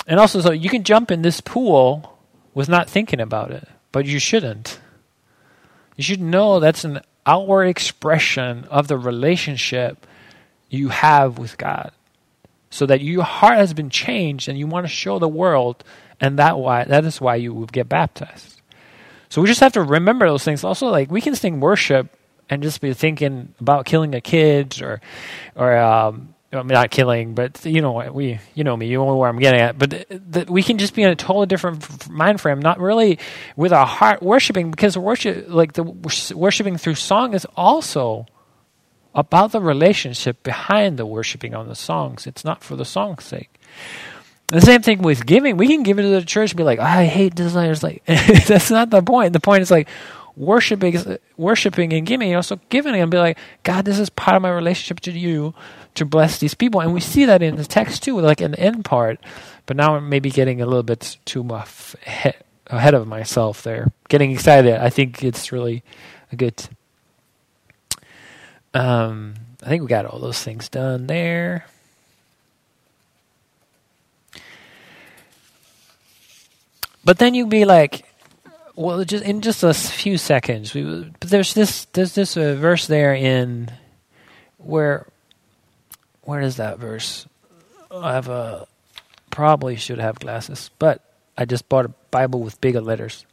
And 0.06 0.20
also, 0.20 0.42
so 0.42 0.52
you 0.52 0.70
can 0.70 0.84
jump 0.84 1.10
in 1.10 1.22
this 1.22 1.40
pool 1.40 2.20
with 2.54 2.68
not 2.68 2.90
thinking 2.90 3.22
about 3.22 3.52
it, 3.52 3.66
but 3.94 4.06
you 4.06 4.20
shouldn't. 4.20 4.78
You 5.96 6.04
should 6.04 6.22
know 6.22 6.60
that's 6.60 6.84
an 6.84 7.00
outward 7.26 7.68
expression 7.68 8.66
of 8.66 8.90
the 8.90 8.98
relationship 8.98 10.06
you 10.70 10.90
have 10.90 11.38
with 11.38 11.58
God 11.58 11.94
so 12.70 12.86
that 12.86 13.02
your 13.02 13.24
heart 13.24 13.58
has 13.58 13.74
been 13.74 13.90
changed 13.90 14.48
and 14.48 14.58
you 14.58 14.68
want 14.68 14.86
to 14.86 14.92
show 14.92 15.20
the 15.20 15.28
world 15.28 15.84
and 16.20 16.40
that 16.40 16.58
why 16.60 16.84
that 16.84 17.06
is 17.06 17.22
why 17.22 17.36
you 17.36 17.54
would 17.54 17.72
get 17.72 17.88
baptized 17.88 18.62
so 19.30 19.42
we 19.42 19.48
just 19.48 19.60
have 19.60 19.74
to 19.74 19.82
remember 19.82 20.28
those 20.28 20.44
things 20.44 20.64
also 20.64 20.88
like 20.88 21.12
we 21.12 21.22
can 21.22 21.36
sing 21.36 21.60
worship 21.60 22.18
and 22.50 22.64
just 22.64 22.82
be 22.82 22.94
thinking 22.94 23.54
about 23.60 23.86
killing 23.86 24.16
a 24.16 24.22
kid 24.22 24.82
or 24.82 25.02
or 25.56 25.78
um, 25.78 26.34
I 26.54 26.58
mean, 26.58 26.68
not 26.70 26.92
killing, 26.92 27.36
but 27.36 27.66
you 27.66 27.82
know 27.82 28.10
we, 28.12 28.40
you 28.56 28.64
know 28.64 28.78
me, 28.78 28.88
you 28.88 28.98
know 28.98 29.18
where 29.18 29.30
I'm 29.30 29.40
getting 29.40 29.60
at. 29.60 29.78
But 29.78 29.92
th- 29.92 30.08
th- 30.32 30.48
we 30.48 30.64
can 30.64 30.78
just 30.78 30.96
be 30.96 31.04
in 31.04 31.10
a 31.10 31.16
totally 31.16 31.46
different 31.46 32.10
mind 32.10 32.40
frame, 32.40 32.60
not 32.60 32.80
really 32.80 33.20
with 33.58 33.74
our 33.74 33.86
heart 33.86 34.24
worshiping, 34.24 34.72
because 34.72 34.98
worship, 34.98 35.48
like 35.50 35.74
the 35.74 35.84
worshiping 35.84 36.78
through 36.78 36.96
song, 36.96 37.34
is 37.34 37.46
also 37.58 38.26
about 39.14 39.52
the 39.52 39.62
relationship 39.62 40.44
behind 40.44 40.98
the 40.98 41.06
worshiping 41.06 41.54
on 41.54 41.68
the 41.68 41.76
songs. 41.76 42.28
It's 42.28 42.46
not 42.46 42.64
for 42.64 42.76
the 42.76 42.86
song's 42.86 43.24
sake. 43.24 43.50
The 44.48 44.62
same 44.62 44.82
thing 44.82 45.02
with 45.02 45.26
giving. 45.26 45.58
We 45.58 45.68
can 45.68 45.84
give 45.84 46.00
it 46.00 46.04
to 46.04 46.10
the 46.10 46.22
church 46.22 46.52
and 46.52 46.58
be 46.58 46.64
like, 46.64 46.80
I 46.80 47.06
hate 47.06 47.36
designers. 47.36 47.84
Like 47.84 48.04
that's 48.06 48.72
not 48.72 48.90
the 48.90 49.02
point. 49.02 49.34
The 49.34 49.42
point 49.42 49.62
is 49.62 49.72
like 49.72 49.90
worshiping, 50.38 51.18
worshiping 51.36 51.92
and 51.92 52.06
giving. 52.06 52.30
You 52.30 52.38
also 52.38 52.60
giving 52.70 52.96
and 52.96 53.12
be 53.12 53.18
like, 53.18 53.38
God, 53.64 53.84
this 53.84 54.00
is 54.00 54.10
part 54.10 54.38
of 54.38 54.42
my 54.42 54.52
relationship 54.52 55.02
to 55.02 55.12
you 55.12 55.54
to 55.96 56.06
bless 56.06 56.40
these 56.40 56.54
people. 56.54 56.80
And 56.80 56.94
we 56.94 57.02
see 57.02 57.26
that 57.26 57.42
in 57.42 57.58
the 57.58 57.66
text 57.66 58.04
too, 58.04 58.20
like 58.22 58.40
in 58.40 58.52
the 58.52 58.60
end 58.60 58.86
part. 58.86 59.20
But 59.66 59.76
now 59.76 59.96
I'm 59.96 60.08
maybe 60.08 60.30
getting 60.30 60.62
a 60.62 60.66
little 60.66 60.84
bit 60.84 61.18
too 61.26 61.44
much 61.44 61.96
ahead 62.06 62.94
of 62.94 63.08
myself 63.08 63.64
there. 63.64 63.92
Getting 64.08 64.32
excited. 64.32 64.82
I 64.82 64.90
think 64.90 65.24
it's 65.24 65.52
really 65.52 65.84
a 66.32 66.36
good 66.36 66.64
um, 68.74 69.36
I 69.64 69.70
think 69.70 69.82
we 69.82 69.88
got 69.88 70.06
all 70.06 70.20
those 70.20 70.42
things 70.42 70.70
done 70.70 71.08
there. 71.08 71.66
But 77.04 77.20
then 77.20 77.34
you'd 77.34 77.50
be 77.50 77.66
like, 77.66 78.06
Well, 78.76 79.04
just 79.06 79.24
in 79.24 79.42
just 79.42 79.64
a 79.64 79.74
few 79.74 80.18
seconds, 80.18 80.74
we, 80.74 81.10
but 81.20 81.30
there's 81.30 81.54
this 81.54 81.86
there's 81.94 82.14
this 82.14 82.36
uh, 82.36 82.56
verse 82.56 82.88
there 82.88 83.14
in 83.14 83.72
where 84.58 85.08
where 86.24 86.42
is 86.42 86.58
that 86.58 86.78
verse? 86.78 87.26
I 87.90 88.14
have 88.14 88.28
a 88.28 88.68
probably 89.32 89.78
should 89.78 90.00
have 90.00 90.20
glasses, 90.20 90.70
but 90.80 91.02
I 91.38 91.46
just 91.46 91.70
bought 91.70 91.86
a 91.86 91.94
Bible 92.12 92.42
with 92.42 92.60
bigger 92.60 92.82
letters, 92.82 93.26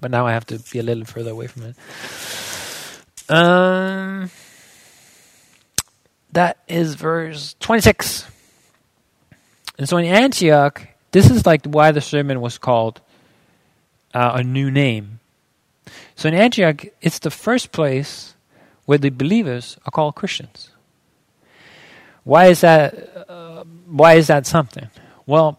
but 0.00 0.10
now 0.10 0.26
I 0.26 0.32
have 0.32 0.44
to 0.46 0.58
be 0.58 0.78
a 0.78 0.82
little 0.82 1.04
further 1.04 1.30
away 1.30 1.46
from 1.46 1.62
it. 1.62 1.76
Um, 3.30 4.30
that 6.32 6.58
is 6.68 6.94
verse 6.94 7.56
twenty 7.60 7.80
six. 7.80 8.26
And 9.78 9.88
so 9.88 9.96
in 9.96 10.06
Antioch, 10.06 10.88
this 11.12 11.30
is 11.30 11.46
like 11.46 11.64
why 11.64 11.92
the 11.92 12.00
sermon 12.00 12.40
was 12.40 12.58
called 12.58 13.00
uh, 14.12 14.32
a 14.34 14.42
new 14.42 14.70
name. 14.70 15.20
So 16.16 16.28
in 16.28 16.34
Antioch, 16.34 16.84
it's 17.00 17.20
the 17.20 17.30
first 17.30 17.70
place 17.70 18.34
where 18.86 18.98
the 18.98 19.10
believers 19.10 19.78
are 19.86 19.90
called 19.90 20.16
Christians. 20.16 20.70
Why 22.24 22.46
is 22.46 22.60
that? 22.60 23.30
Uh, 23.30 23.64
why 23.86 24.14
is 24.14 24.26
that 24.26 24.46
something? 24.46 24.88
Well, 25.26 25.58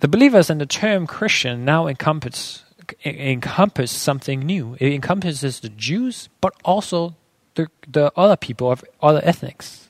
the 0.00 0.08
believers 0.08 0.50
and 0.50 0.60
the 0.60 0.66
term 0.66 1.06
Christian 1.06 1.64
now 1.64 1.86
encompass 1.86 2.64
encompass 3.04 3.90
something 3.90 4.40
new. 4.40 4.76
It 4.78 4.92
encompasses 4.92 5.60
the 5.60 5.70
Jews, 5.70 6.28
but 6.40 6.52
also 6.64 7.16
the 7.56 7.68
the 7.86 8.12
other 8.16 8.36
people 8.36 8.70
of 8.70 8.84
other 9.02 9.20
ethnics. 9.22 9.88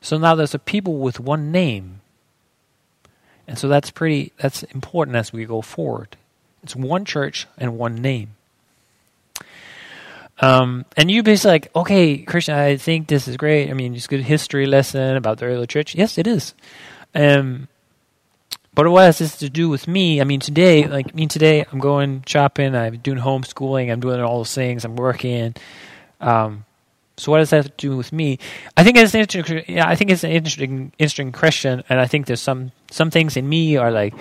So 0.00 0.18
now 0.18 0.34
there's 0.36 0.54
a 0.54 0.58
people 0.58 0.98
with 0.98 1.18
one 1.18 1.50
name 1.50 2.00
and 3.48 3.58
so 3.58 3.68
that's 3.68 3.90
pretty 3.90 4.32
that's 4.38 4.62
important 4.64 5.16
as 5.16 5.32
we 5.32 5.44
go 5.44 5.62
forward. 5.62 6.16
It's 6.62 6.74
one 6.74 7.04
church 7.04 7.46
and 7.58 7.78
one 7.78 7.96
name. 7.96 8.34
Um, 10.38 10.84
and 10.96 11.10
you 11.10 11.22
be 11.22 11.36
like, 11.36 11.74
okay, 11.74 12.18
Christian, 12.18 12.56
I 12.56 12.76
think 12.76 13.08
this 13.08 13.26
is 13.26 13.36
great. 13.36 13.70
I 13.70 13.72
mean, 13.72 13.94
it's 13.94 14.04
a 14.04 14.08
good 14.08 14.20
history 14.20 14.66
lesson 14.66 15.16
about 15.16 15.38
the 15.38 15.46
early 15.46 15.66
church. 15.66 15.94
Yes, 15.94 16.18
it 16.18 16.26
is. 16.26 16.54
Um, 17.14 17.68
but 18.74 18.86
what 18.90 19.04
has 19.04 19.18
this 19.18 19.38
to 19.38 19.48
do 19.48 19.70
with 19.70 19.88
me? 19.88 20.20
I 20.20 20.24
mean, 20.24 20.40
today, 20.40 20.86
like, 20.86 21.08
I 21.10 21.16
mean, 21.16 21.28
today 21.28 21.64
I'm 21.72 21.78
going 21.78 22.22
shopping, 22.26 22.74
I'm 22.74 22.98
doing 22.98 23.18
homeschooling, 23.18 23.90
I'm 23.90 24.00
doing 24.00 24.20
all 24.20 24.38
those 24.38 24.54
things, 24.54 24.84
I'm 24.84 24.96
working. 24.96 25.54
Um, 26.20 26.64
so 27.16 27.32
what 27.32 27.38
does 27.38 27.50
that 27.50 27.56
have 27.56 27.76
to 27.76 27.88
do 27.88 27.96
with 27.96 28.12
me? 28.12 28.38
I 28.76 28.84
think 28.84 28.98
it's 28.98 29.14
an 29.14 29.20
interesting. 29.20 29.64
Yeah, 29.74 29.88
I 29.88 29.94
think 29.94 30.10
it's 30.10 30.24
an 30.24 30.30
interesting, 30.30 30.92
interesting 30.98 31.32
question, 31.32 31.82
and 31.88 31.98
I 31.98 32.06
think 32.06 32.26
there's 32.26 32.42
some 32.42 32.72
some 32.90 33.10
things 33.10 33.36
in 33.36 33.48
me 33.48 33.76
are 33.76 33.90
like. 33.90 34.14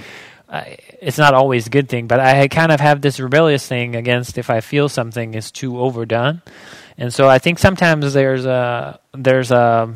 It's 1.01 1.17
not 1.17 1.33
always 1.33 1.67
a 1.67 1.69
good 1.69 1.89
thing, 1.89 2.07
but 2.07 2.19
I 2.19 2.47
kind 2.47 2.71
of 2.71 2.79
have 2.79 3.01
this 3.01 3.19
rebellious 3.19 3.67
thing 3.67 3.95
against 3.95 4.37
if 4.37 4.49
I 4.49 4.61
feel 4.61 4.87
something 4.87 5.33
is 5.33 5.51
too 5.51 5.79
overdone, 5.79 6.43
and 6.97 7.13
so 7.13 7.27
I 7.27 7.39
think 7.39 7.59
sometimes 7.59 8.13
there's 8.13 8.45
a 8.45 8.99
there's 9.11 9.51
a 9.51 9.93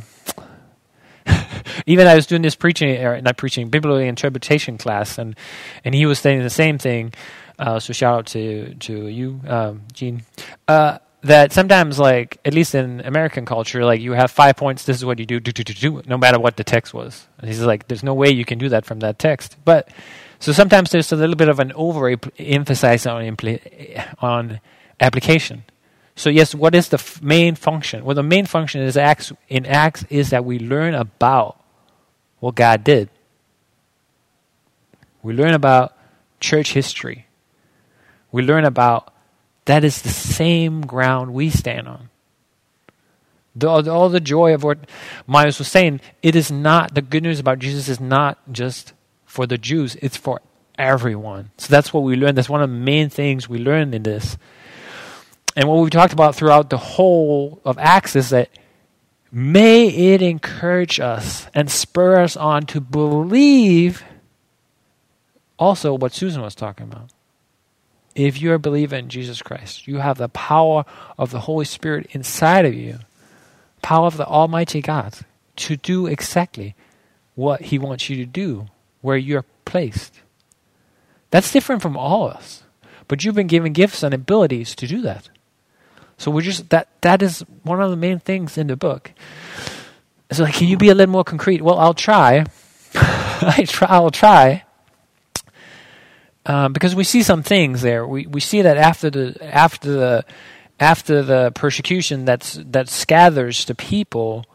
even 1.86 2.08
I 2.08 2.15
was 2.15 2.25
doing 2.25 2.41
this 2.41 2.56
preaching 2.56 2.98
or 2.98 3.22
not 3.22 3.38
preaching 3.38 3.70
biblical 3.70 3.98
interpretation 3.98 4.77
class, 4.77 5.18
and 5.18 5.36
and 5.86 5.96
he 5.96 6.06
was 6.06 6.20
saying 6.20 6.41
the 6.41 6.50
same 6.50 6.77
thing. 6.77 7.13
Uh, 7.58 7.79
so 7.79 7.94
shout 7.94 8.18
out 8.18 8.25
to 8.27 8.74
to 8.75 9.08
you, 9.08 9.39
um, 9.48 9.84
Gene. 9.94 10.24
Uh, 10.68 10.98
that 11.21 11.51
sometimes 11.51 11.99
like 11.99 12.39
at 12.45 12.53
least 12.53 12.75
in 12.75 13.01
American 13.01 13.45
culture, 13.45 13.83
like 13.83 13.99
you 14.01 14.13
have 14.13 14.31
five 14.31 14.55
points, 14.55 14.85
this 14.85 14.97
is 14.97 15.05
what 15.05 15.19
you 15.19 15.25
do, 15.25 15.39
do, 15.39 15.51
do, 15.51 15.63
do, 15.63 15.73
do 15.73 16.01
no 16.07 16.17
matter 16.17 16.39
what 16.39 16.55
the 16.57 16.63
text 16.63 16.93
was. 16.93 17.27
And 17.38 17.49
he's 17.49 17.61
like, 17.61 17.88
there's 17.88 18.03
no 18.03 18.13
way 18.13 18.29
you 18.29 18.45
can 18.45 18.57
do 18.57 18.69
that 18.69 18.85
from 18.85 18.99
that 18.99 19.19
text. 19.19 19.57
But 19.65 19.89
so 20.39 20.51
sometimes 20.53 20.91
there's 20.91 21.11
a 21.11 21.17
little 21.17 21.35
bit 21.35 21.49
of 21.49 21.59
an 21.59 21.73
over 21.73 22.15
emphasis 22.38 23.05
on 23.05 23.23
impl- 23.23 24.15
on 24.19 24.61
application. 24.99 25.63
So 26.15 26.29
yes, 26.29 26.55
what 26.55 26.75
is 26.75 26.89
the 26.89 26.97
f- 26.97 27.21
main 27.21 27.55
function? 27.55 28.03
Well, 28.05 28.15
the 28.15 28.23
main 28.23 28.45
function 28.45 28.81
is 28.81 28.97
acts 28.97 29.31
in 29.47 29.65
Acts 29.65 30.05
is 30.09 30.29
that 30.29 30.45
we 30.45 30.59
learn 30.59 30.93
about 30.93 31.62
what 32.39 32.55
God 32.55 32.84
did. 32.84 33.10
We 35.21 35.34
learn 35.34 35.53
about 35.53 35.95
church 36.39 36.73
history. 36.73 37.27
We 38.32 38.41
learn 38.41 38.63
about 38.63 39.13
that 39.69 39.84
is 39.84 40.01
the 40.01 40.10
same 40.10 40.82
ground 40.82 41.32
we 41.32 41.51
stand 41.51 41.88
on. 41.88 42.10
The, 43.55 43.69
all 43.69 44.10
the 44.10 44.19
joy 44.19 44.55
of 44.55 44.63
what 44.63 44.79
Myers 45.27 45.60
was 45.60 45.67
saying, 45.67 46.01
it 46.23 46.36
is 46.36 46.51
not, 46.51 46.95
the 46.95 47.03
good 47.03 47.21
news 47.21 47.39
about 47.39 47.60
Jesus 47.60 47.88
is 47.88 47.99
not 47.99 48.39
just 48.51 48.93
for 49.25 49.45
the 49.45 49.60
Jews, 49.60 49.95
it's 50.01 50.17
for 50.17 50.41
everyone. 50.75 51.51
So 51.58 51.67
that's 51.69 51.93
what 51.93 52.01
we 52.01 52.15
learned. 52.15 52.36
That's 52.36 52.49
one 52.49 52.63
of 52.63 52.69
the 52.71 52.75
main 52.75 53.10
things 53.10 53.47
we 53.47 53.60
learned 53.60 53.93
in 53.93 54.01
this. 54.01 54.39
And 55.55 55.69
what 55.69 55.75
we've 55.75 55.91
talked 55.91 56.13
about 56.13 56.34
throughout 56.34 56.71
the 56.71 56.77
whole 56.77 57.62
of 57.63 57.77
Acts 57.77 58.15
is 58.15 58.32
that 58.32 58.49
may 59.32 59.88
it 59.88 60.23
encourage 60.23 60.99
us 60.99 61.45
and 61.53 61.69
spur 61.69 62.19
us 62.19 62.36
on 62.36 62.65
to 62.65 62.82
believe 62.82 64.03
also 65.60 65.93
what 65.93 66.12
Susan 66.12 66.41
was 66.41 66.55
talking 66.55 66.88
about 66.88 67.12
if 68.15 68.41
you're 68.41 68.56
a 68.56 68.60
believer 68.60 68.95
in 68.95 69.10
Jesus 69.10 69.41
Christ, 69.41 69.88
you 69.88 69.98
have 69.98 70.17
the 70.17 70.30
power 70.30 70.86
of 71.17 71.32
the 71.32 71.41
Holy 71.41 71.65
Spirit 71.65 72.08
inside 72.12 72.65
of 72.65 72.74
you, 72.74 73.00
power 73.82 74.08
of 74.08 74.17
the 74.17 74.26
Almighty 74.26 74.82
God 74.82 75.13
to 75.58 75.76
do 75.76 76.08
exactly 76.08 76.76
what 77.36 77.62
He 77.62 77.80
wants 77.80 78.10
you 78.10 78.15
to 78.17 78.26
do 78.26 78.67
where 79.02 79.17
you're 79.17 79.45
placed. 79.65 80.22
That's 81.32 81.52
different 81.52 81.82
from 81.82 81.95
all 81.95 82.28
of 82.28 82.36
us. 82.36 82.63
But 83.08 83.24
you've 83.24 83.36
been 83.36 83.48
given 83.48 83.74
gifts 83.74 84.04
and 84.04 84.13
abilities 84.13 84.76
to 84.76 84.88
do 84.88 85.02
that. 85.02 85.30
So 86.17 86.32
we're 86.32 86.41
just 86.41 86.69
that 86.69 86.89
that 87.02 87.22
is 87.22 87.39
one 87.63 87.82
of 87.82 87.89
the 87.89 87.95
main 87.95 88.19
things 88.19 88.58
in 88.58 88.67
the 88.67 88.76
book. 88.76 89.12
So 90.32 90.43
like, 90.43 90.56
can 90.56 90.67
you 90.67 90.78
be 90.78 90.89
a 90.89 90.95
little 90.95 91.12
more 91.12 91.24
concrete? 91.24 91.62
Well, 91.62 91.80
I'll 91.80 91.93
try. 91.93 92.45
I 92.93 93.65
try 93.67 93.88
I'll 93.89 94.12
try. 94.12 94.63
Um, 96.49 96.73
because 96.73 96.95
we 96.95 97.03
see 97.03 97.21
some 97.21 97.43
things 97.43 97.83
there. 97.83 98.07
We 98.07 98.25
we 98.25 98.39
see 98.39 98.63
that 98.63 98.75
after 98.75 99.12
the 99.12 99.38
after 99.55 99.91
the 99.91 100.25
after 100.79 101.21
the 101.21 101.51
persecution 101.53 102.25
that's 102.25 102.57
that 102.71 102.89
scatters 102.89 103.65
the 103.65 103.75
people, 103.75 104.47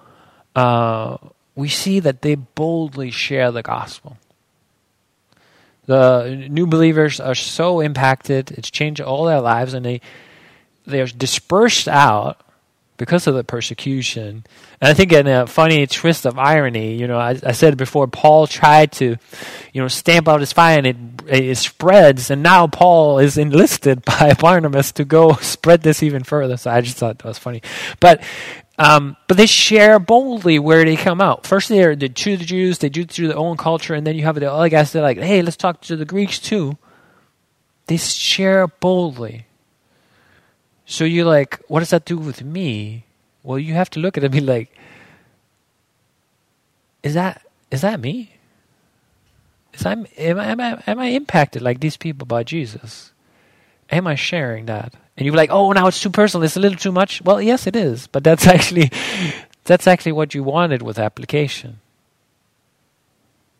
uh, 0.56 1.18
we 1.54 1.68
see 1.68 2.00
that 2.00 2.22
they 2.22 2.34
boldly 2.34 3.12
share 3.12 3.52
the 3.52 3.62
gospel. 3.62 4.18
The 5.86 6.48
new 6.50 6.66
believers 6.66 7.20
are 7.20 7.36
so 7.36 7.78
impacted; 7.78 8.50
it's 8.50 8.72
changed 8.72 9.00
all 9.00 9.26
their 9.26 9.40
lives, 9.40 9.72
and 9.72 9.86
they 9.86 10.00
they're 10.84 11.06
dispersed 11.06 11.86
out 11.86 12.43
because 12.96 13.26
of 13.26 13.34
the 13.34 13.44
persecution. 13.44 14.44
And 14.80 14.90
I 14.90 14.94
think 14.94 15.12
in 15.12 15.26
a 15.26 15.46
funny 15.46 15.86
twist 15.86 16.26
of 16.26 16.38
irony, 16.38 16.94
you 16.94 17.06
know, 17.06 17.18
I, 17.18 17.38
I 17.44 17.52
said 17.52 17.76
before, 17.76 18.06
Paul 18.06 18.46
tried 18.46 18.92
to, 18.92 19.16
you 19.72 19.80
know, 19.80 19.88
stamp 19.88 20.28
out 20.28 20.40
his 20.40 20.52
fire 20.52 20.78
and 20.78 20.86
it, 20.86 20.96
it 21.26 21.56
spreads, 21.56 22.30
and 22.30 22.42
now 22.42 22.66
Paul 22.66 23.18
is 23.18 23.36
enlisted 23.36 24.04
by 24.04 24.34
Barnabas 24.38 24.92
to 24.92 25.04
go 25.04 25.32
spread 25.40 25.82
this 25.82 26.02
even 26.02 26.22
further. 26.22 26.56
So 26.56 26.70
I 26.70 26.80
just 26.80 26.96
thought 26.96 27.18
that 27.18 27.28
was 27.28 27.38
funny. 27.38 27.62
But 28.00 28.22
um, 28.76 29.16
but 29.28 29.36
they 29.36 29.46
share 29.46 29.98
boldly 30.00 30.58
where 30.58 30.84
they 30.84 30.96
come 30.96 31.20
out. 31.20 31.46
First, 31.46 31.68
they're 31.68 31.94
they 31.94 32.08
to 32.08 32.36
the 32.36 32.44
Jews, 32.44 32.78
they 32.78 32.88
do 32.88 33.04
through 33.04 33.28
their 33.28 33.38
own 33.38 33.56
culture, 33.56 33.94
and 33.94 34.06
then 34.06 34.16
you 34.16 34.24
have 34.24 34.34
the 34.34 34.50
other 34.50 34.68
guys. 34.68 34.90
They're 34.92 35.02
like, 35.02 35.18
"Hey, 35.18 35.42
let's 35.42 35.56
talk 35.56 35.80
to 35.82 35.96
the 35.96 36.04
Greeks 36.04 36.40
too." 36.40 36.76
They 37.86 37.96
share 37.98 38.66
boldly. 38.66 39.46
So 40.86 41.04
you're 41.04 41.24
like, 41.24 41.60
what 41.68 41.80
does 41.80 41.90
that 41.90 42.04
do 42.04 42.18
with 42.18 42.42
me? 42.42 43.04
Well, 43.42 43.58
you 43.58 43.74
have 43.74 43.90
to 43.90 44.00
look 44.00 44.16
at 44.16 44.24
it 44.24 44.26
and 44.26 44.32
be 44.32 44.40
like, 44.40 44.74
is 47.02 47.14
that 47.14 47.42
is 47.70 47.82
that 47.82 48.00
me? 48.00 48.36
Is 49.74 49.84
I 49.84 49.92
am 49.92 50.06
I, 50.38 50.46
am 50.46 50.60
I 50.60 50.82
am 50.86 50.98
I 50.98 51.06
impacted 51.08 51.62
like 51.62 51.80
these 51.80 51.96
people 51.96 52.26
by 52.26 52.42
Jesus? 52.42 53.12
Am 53.90 54.06
I 54.06 54.14
sharing 54.14 54.66
that? 54.66 54.94
And 55.16 55.26
you're 55.26 55.36
like, 55.36 55.50
oh, 55.50 55.72
now 55.72 55.86
it's 55.86 56.00
too 56.00 56.10
personal. 56.10 56.44
It's 56.44 56.56
a 56.56 56.60
little 56.60 56.78
too 56.78 56.92
much. 56.92 57.22
Well, 57.22 57.40
yes, 57.40 57.66
it 57.66 57.76
is, 57.76 58.06
but 58.06 58.24
that's 58.24 58.46
actually 58.56 58.90
that's 59.64 59.86
actually 59.86 60.12
what 60.12 60.34
you 60.34 60.42
wanted 60.42 60.82
with 60.82 60.98
application. 60.98 61.80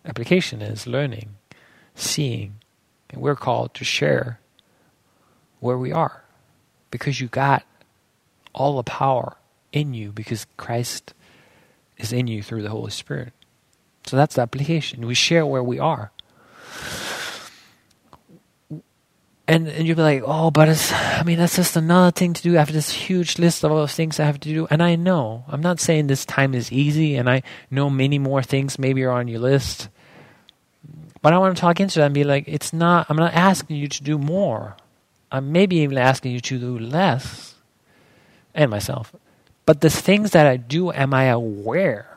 Application 0.07 0.61
is 0.61 0.87
learning, 0.87 1.37
seeing, 1.95 2.57
and 3.11 3.23
we're 3.23 3.37
called 3.37 3.73
to 3.75 3.85
share 3.85 4.39
where 5.61 5.79
we 5.79 5.93
are 5.93 6.24
because 6.95 7.21
you 7.21 7.27
got 7.27 7.65
all 8.53 8.77
the 8.77 8.85
power 8.85 9.37
in 9.73 9.95
you 9.95 10.13
because 10.13 10.47
Christ 10.57 11.13
is 11.99 12.13
in 12.13 12.29
you 12.29 12.41
through 12.41 12.63
the 12.63 12.71
Holy 12.71 12.93
Spirit. 12.93 13.33
So 14.07 14.17
that's 14.17 14.37
the 14.37 14.43
application. 14.43 15.05
We 15.05 15.15
share 15.15 15.45
where 15.45 15.61
we 15.61 15.81
are. 15.81 16.13
And, 19.49 19.67
and 19.67 19.89
you'll 19.89 19.97
be 19.97 20.03
like, 20.03 20.23
oh, 20.25 20.53
but 20.53 20.69
it's, 20.69 20.93
I 20.93 21.25
mean, 21.25 21.39
that's 21.39 21.57
just 21.57 21.75
another 21.75 22.13
thing 22.13 22.33
to 22.33 22.43
do 22.43 22.57
after 22.57 22.73
this 22.73 22.93
huge 22.93 23.41
list 23.41 23.65
of 23.65 23.73
all 23.73 23.79
those 23.79 23.97
things 23.97 24.21
I 24.21 24.25
have 24.27 24.39
to 24.39 24.49
do. 24.49 24.69
And 24.71 24.81
I 24.81 24.95
know, 24.95 25.45
I'm 25.49 25.61
not 25.61 25.81
saying 25.81 26.07
this 26.07 26.25
time 26.25 26.55
is 26.55 26.71
easy, 26.71 27.17
and 27.17 27.29
I 27.29 27.43
know 27.73 27.91
many 27.91 28.21
more 28.21 28.41
things 28.41 28.79
maybe 28.79 29.03
are 29.03 29.11
on 29.11 29.27
your 29.27 29.41
list. 29.41 29.89
But 31.23 31.33
I 31.33 31.39
want 31.39 31.57
to 31.57 31.61
talk 31.61 31.81
into 31.81 31.99
that 31.99 32.07
and 32.07 32.15
be 32.15 32.23
like, 32.23 32.45
it's 32.47 32.73
not, 32.73 33.07
I'm 33.11 33.17
not 33.17 33.35
asking 33.35 33.79
you 33.79 33.89
to 33.89 34.03
do 34.05 34.17
more. 34.17 34.77
I'm 35.31 35.53
maybe 35.53 35.77
even 35.77 35.99
asking 35.99 36.33
you 36.33 36.41
to 36.41 36.59
do 36.59 36.79
less, 36.79 37.55
and 38.55 38.71
myself. 38.71 39.15
But 39.67 39.81
the 39.81 39.91
things 39.91 40.31
that 40.33 40.47
I 40.47 40.57
do, 40.57 40.93
am 40.93 41.15
I 41.15 41.25
aware 41.25 42.17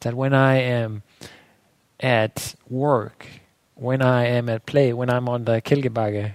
that 0.00 0.14
when 0.14 0.34
I 0.34 0.56
am 0.56 1.02
at 2.00 2.54
work, 2.68 3.26
when 3.74 4.02
I 4.02 4.26
am 4.26 4.48
at 4.48 4.66
play, 4.66 4.92
when 4.92 5.10
I'm 5.10 5.28
on 5.28 5.44
the 5.44 5.60
Kälgebage, 5.60 6.32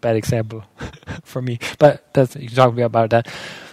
bad 0.00 0.16
example 0.16 0.64
for 1.22 1.42
me, 1.42 1.58
but 1.78 2.12
that's, 2.12 2.36
me 2.36 2.82
about 2.82 3.10
that. 3.10 3.28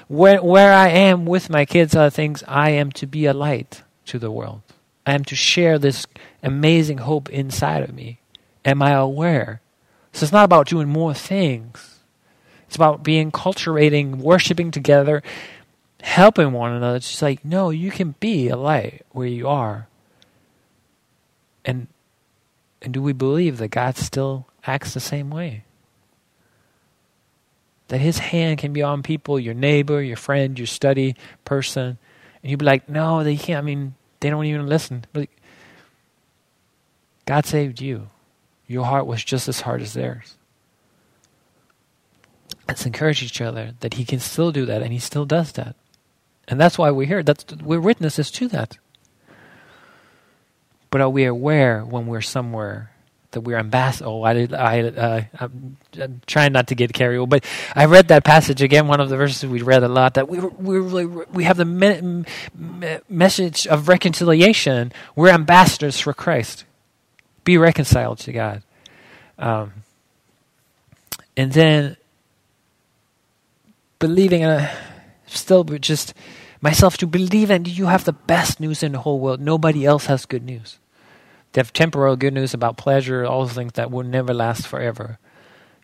Where, 0.08 0.41
where 0.41 0.74
I 0.74 0.89
am 0.89 1.26
with 1.26 1.50
my 1.50 1.65
kids 1.65 1.96
are 1.96 2.10
things 2.10 2.43
I 2.48 2.70
am 2.72 2.91
to 2.93 3.06
be 3.06 3.26
a 3.26 3.34
light 3.34 3.84
to 4.06 4.17
the 4.17 4.32
world. 4.32 4.62
I 5.06 5.13
am 5.13 5.24
to 5.26 5.36
share 5.36 5.78
this 5.78 6.08
amazing 6.41 7.00
hope 7.00 7.30
inside 7.30 7.84
of 7.84 7.93
me. 7.93 8.20
Am 8.63 8.82
I 8.82 8.91
aware? 8.91 9.62
So 10.17 10.23
it's 10.23 10.34
not 10.34 10.45
about 10.45 10.65
doing 10.65 10.89
more 10.89 11.13
things. 11.13 11.99
It's 12.65 12.75
about 12.75 13.03
being 13.03 13.30
cultivating, 13.30 14.17
worshiping 14.17 14.71
together, 14.71 15.21
helping 16.01 16.53
one 16.53 16.71
another. 16.71 16.95
It's 16.95 17.12
just 17.12 17.21
like, 17.21 17.45
no, 17.45 17.69
you 17.69 17.91
can 17.91 18.15
be 18.19 18.49
a 18.49 18.58
light 18.58 19.06
where 19.12 19.27
you 19.27 19.47
are. 19.47 19.88
And 21.63 21.86
and 22.82 22.95
do 22.95 22.99
we 22.99 23.13
believe 23.13 23.60
that 23.60 23.67
God 23.67 23.95
still 23.95 24.47
acts 24.65 24.95
the 24.95 24.99
same 24.99 25.30
way? 25.30 25.65
That 27.89 27.99
his 27.99 28.17
hand 28.17 28.58
can 28.58 28.73
be 28.73 28.82
on 28.82 29.03
people, 29.03 29.39
your 29.39 29.53
neighbor, 29.53 30.01
your 30.01 30.17
friend, 30.17 30.58
your 30.58 30.65
study 30.65 31.15
person, 31.45 31.99
and 32.41 32.49
you'd 32.49 32.58
be 32.58 32.65
like, 32.65 32.89
no, 32.89 33.23
they 33.23 33.38
can't. 33.38 33.60
I 33.60 33.62
mean, 33.62 33.93
they 34.21 34.32
don't 34.32 34.45
even 34.45 34.65
listen. 34.65 35.06
But 35.13 35.30
God 37.27 37.45
saved 37.45 37.80
you. 37.80 38.10
Your 38.67 38.86
heart 38.86 39.08
was 39.08 39.23
just 39.23 39.47
as 39.47 39.62
hard 39.62 39.82
as 39.82 39.93
theirs. 39.93 40.36
Let's 42.67 42.86
encourage 42.86 43.23
each 43.23 43.39
other 43.39 43.73
that 43.80 43.93
He 43.93 44.03
can 44.03 44.19
still 44.19 44.51
do 44.51 44.65
that, 44.65 44.82
and 44.82 44.91
He 44.91 44.99
still 44.99 45.25
does 45.25 45.53
that. 45.53 45.75
And 46.47 46.60
that's 46.60 46.77
why 46.77 46.91
we're 46.91 47.08
here. 47.08 47.23
That's 47.23 47.45
we're 47.63 47.80
witnesses 47.80 48.30
to 48.32 48.47
that. 48.49 48.77
But 50.89 51.01
are 51.01 51.10
we 51.10 51.25
aware 51.25 51.84
when 51.84 52.08
we're 52.08 52.21
somewhere 52.21 52.91
that 53.32 53.41
we're 53.41 53.58
ambassadors? 53.58 54.08
Oh, 54.08 54.23
I, 54.23 54.47
I, 54.53 54.82
uh, 54.82 55.21
I'm, 55.38 55.77
I'm, 55.99 56.21
trying 56.25 56.53
not 56.53 56.67
to 56.67 56.75
get 56.75 56.93
carried 56.93 57.17
away, 57.17 57.27
but 57.27 57.45
I 57.75 57.86
read 57.86 58.08
that 58.08 58.23
passage 58.23 58.62
again. 58.62 58.88
One 58.88 59.01
of 59.01 59.10
the 59.10 59.17
verses 59.17 59.49
we 59.49 59.62
read 59.62 59.84
a 59.84 59.89
lot 59.89 60.13
that 60.13 60.30
we 60.30 60.39
we 60.39 60.80
really, 60.80 61.06
we 61.06 61.43
have 61.43 61.58
the 61.58 61.65
me- 61.65 62.25
me- 62.56 62.97
message 63.10 63.67
of 63.67 63.89
reconciliation. 63.89 64.93
We're 65.15 65.30
ambassadors 65.30 65.99
for 65.99 66.13
Christ. 66.13 66.63
Be 67.48 67.58
reconciled 67.58 68.20
to 68.28 68.34
God, 68.34 68.62
um, 69.40 69.72
and 71.38 71.54
then 71.54 71.96
believing. 74.00 74.44
Uh, 74.44 74.68
still, 75.28 75.64
just 75.64 76.14
myself 76.60 76.98
to 76.98 77.08
believe 77.08 77.48
that 77.48 77.68
you 77.68 77.86
have 77.86 78.04
the 78.04 78.12
best 78.12 78.60
news 78.60 78.84
in 78.84 78.92
the 78.92 79.00
whole 79.00 79.20
world. 79.20 79.40
Nobody 79.40 79.86
else 79.86 80.08
has 80.08 80.26
good 80.26 80.44
news. 80.44 80.78
They 81.54 81.62
have 81.62 81.72
temporal 81.72 82.18
good 82.18 82.34
news 82.34 82.54
about 82.54 82.76
pleasure, 82.76 83.26
all 83.26 83.46
those 83.46 83.56
things 83.56 83.74
that 83.74 83.92
will 83.92 84.04
never 84.04 84.34
last 84.34 84.68
forever. 84.68 85.20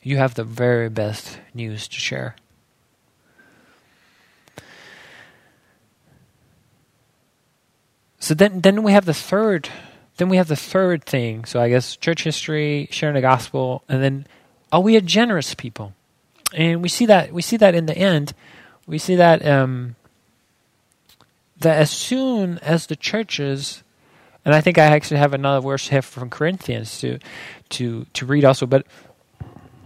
You 0.01 0.17
have 0.17 0.35
the 0.35 0.43
very 0.43 0.89
best 0.89 1.39
news 1.53 1.87
to 1.87 1.95
share. 1.95 2.35
So 8.19 8.33
then, 8.33 8.59
then 8.61 8.83
we 8.83 8.91
have 8.91 9.05
the 9.05 9.13
third. 9.13 9.69
Then 10.23 10.29
we 10.29 10.37
have 10.37 10.47
the 10.47 10.55
third 10.55 11.03
thing. 11.03 11.43
So 11.43 11.59
I 11.59 11.67
guess 11.67 11.97
church 11.97 12.23
history, 12.23 12.87
sharing 12.91 13.15
the 13.15 13.19
gospel, 13.19 13.83
and 13.89 14.01
then 14.01 14.25
are 14.71 14.79
we 14.79 14.95
a 14.95 15.01
generous 15.01 15.53
people? 15.53 15.93
And 16.53 16.81
we 16.81 16.87
see 16.87 17.05
that 17.07 17.33
we 17.33 17.41
see 17.41 17.57
that 17.57 17.75
in 17.75 17.87
the 17.87 17.97
end. 17.97 18.33
We 18.87 18.99
see 18.99 19.17
that 19.17 19.45
um, 19.45 19.97
that 21.59 21.77
as 21.77 21.91
soon 21.91 22.57
as 22.59 22.87
the 22.87 22.95
churches, 22.95 23.83
and 24.45 24.55
I 24.55 24.61
think 24.61 24.77
I 24.77 24.85
actually 24.85 25.17
have 25.17 25.33
another 25.33 25.59
verse 25.59 25.89
here 25.89 26.01
from 26.01 26.29
Corinthians 26.29 27.01
to 27.01 27.19
to 27.71 28.05
to 28.13 28.25
read 28.25 28.45
also, 28.45 28.65
but 28.65 28.87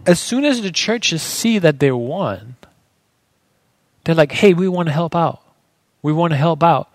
as 0.05 0.19
soon 0.19 0.45
as 0.45 0.61
the 0.61 0.71
churches 0.71 1.23
see 1.23 1.57
that 1.57 1.79
they're 1.79 1.97
one, 1.97 2.57
they're 4.03 4.13
like, 4.13 4.33
"Hey, 4.33 4.53
we 4.53 4.67
want 4.67 4.87
to 4.87 4.93
help 4.93 5.15
out. 5.15 5.41
We 6.03 6.13
want 6.13 6.29
to 6.33 6.37
help 6.37 6.61
out," 6.61 6.89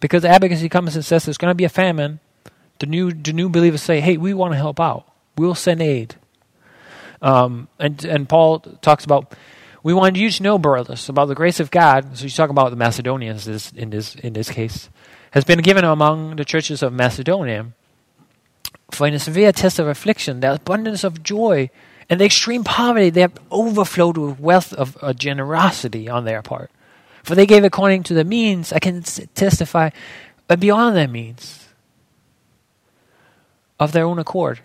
because 0.00 0.24
Agabus 0.24 0.66
comes 0.66 0.96
and 0.96 1.04
says 1.04 1.26
there's 1.26 1.38
going 1.38 1.52
to 1.52 1.54
be 1.54 1.62
a 1.62 1.68
famine. 1.68 2.18
The 2.78 2.86
new 2.86 3.12
the 3.12 3.32
new 3.32 3.48
believers 3.48 3.82
say, 3.82 4.00
"Hey, 4.00 4.16
we 4.16 4.34
want 4.34 4.52
to 4.52 4.58
help 4.58 4.80
out. 4.80 5.06
We'll 5.36 5.54
send 5.54 5.82
aid." 5.82 6.16
Um, 7.20 7.68
and 7.78 8.04
and 8.04 8.28
Paul 8.28 8.60
talks 8.60 9.04
about 9.04 9.34
we 9.82 9.94
wanted 9.94 10.18
you 10.18 10.30
to 10.30 10.42
know, 10.42 10.58
brothers, 10.58 11.08
about 11.08 11.26
the 11.26 11.34
grace 11.34 11.60
of 11.60 11.70
God. 11.70 12.16
So 12.16 12.22
he's 12.22 12.36
talking 12.36 12.50
about 12.50 12.70
the 12.70 12.76
Macedonians 12.76 13.46
in 13.74 13.90
this 13.90 14.14
in 14.16 14.32
this 14.32 14.50
case, 14.50 14.88
has 15.32 15.44
been 15.44 15.60
given 15.60 15.84
among 15.84 16.36
the 16.36 16.44
churches 16.44 16.82
of 16.82 16.92
Macedonia. 16.92 17.72
For 18.90 19.06
in 19.06 19.14
a 19.14 19.18
severe 19.18 19.52
test 19.52 19.78
of 19.78 19.86
affliction, 19.86 20.40
the 20.40 20.54
abundance 20.54 21.04
of 21.04 21.22
joy 21.22 21.70
and 22.08 22.20
the 22.20 22.24
extreme 22.24 22.64
poverty, 22.64 23.10
they 23.10 23.20
have 23.20 23.38
overflowed 23.50 24.16
with 24.16 24.40
wealth 24.40 24.72
of 24.72 24.96
uh, 25.02 25.12
generosity 25.12 26.08
on 26.08 26.24
their 26.24 26.42
part. 26.42 26.70
For 27.22 27.34
they 27.34 27.46
gave 27.46 27.64
according 27.64 28.04
to 28.04 28.14
the 28.14 28.24
means, 28.24 28.72
I 28.72 28.78
can 28.78 29.02
testify, 29.02 29.90
but 30.46 30.60
beyond 30.60 30.96
their 30.96 31.08
means, 31.08 31.67
of 33.78 33.92
their 33.92 34.04
own 34.04 34.18
accord, 34.18 34.60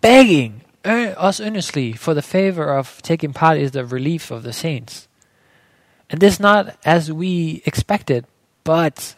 begging 0.00 0.62
us 0.84 1.40
earnestly 1.40 1.92
for 1.92 2.14
the 2.14 2.22
favor 2.22 2.76
of 2.76 3.02
taking 3.02 3.32
part 3.32 3.58
in 3.58 3.70
the 3.70 3.84
relief 3.84 4.30
of 4.30 4.42
the 4.42 4.52
saints. 4.52 5.08
And 6.08 6.20
this 6.20 6.38
not 6.38 6.76
as 6.84 7.12
we 7.12 7.62
expected, 7.66 8.26
but 8.62 9.16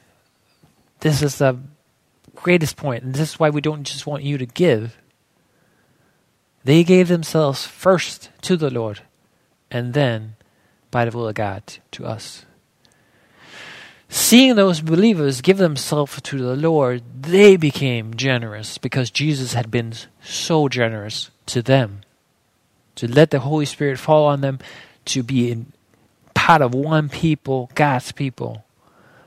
this 1.01 1.23
is 1.23 1.39
the 1.39 1.59
greatest 2.35 2.77
point, 2.77 3.05
and 3.05 3.15
this 3.15 3.31
is 3.31 3.39
why 3.39 3.51
we 3.51 3.61
don't 3.61 3.85
just 3.85 4.07
want 4.07 4.23
you 4.23 4.39
to 4.39 4.47
give. 4.47 4.97
They 6.65 6.85
gave 6.85 7.09
themselves 7.09 7.67
first 7.67 8.31
to 8.43 8.57
the 8.57 8.71
Lord, 8.71 9.03
and 9.71 9.95
then, 9.95 10.37
by 10.91 11.05
the 11.05 11.17
will 11.17 11.29
of 11.29 11.35
God, 11.35 11.63
to 11.93 12.07
us. 12.07 12.45
Seeing 14.09 14.55
those 14.55 14.81
believers 14.81 15.43
give 15.43 15.59
themselves 15.59 16.21
to 16.23 16.39
the 16.39 16.57
Lord, 16.57 17.03
they 17.21 17.57
became 17.57 18.15
generous 18.15 18.79
because 18.79 19.11
Jesus 19.11 19.53
had 19.53 19.71
been 19.71 19.93
so 20.23 20.69
generous 20.69 21.31
to 21.47 21.61
them, 21.61 22.01
to 22.95 23.07
let 23.07 23.31
the 23.31 23.41
Holy 23.41 23.67
Spirit 23.67 23.99
fall 23.99 24.27
on 24.27 24.41
them, 24.41 24.61
to 25.07 25.23
be 25.23 25.51
in 25.51 25.73
part 26.35 26.63
of 26.63 26.75
one 26.75 27.11
people, 27.11 27.71
God's 27.75 28.13
people. 28.13 28.65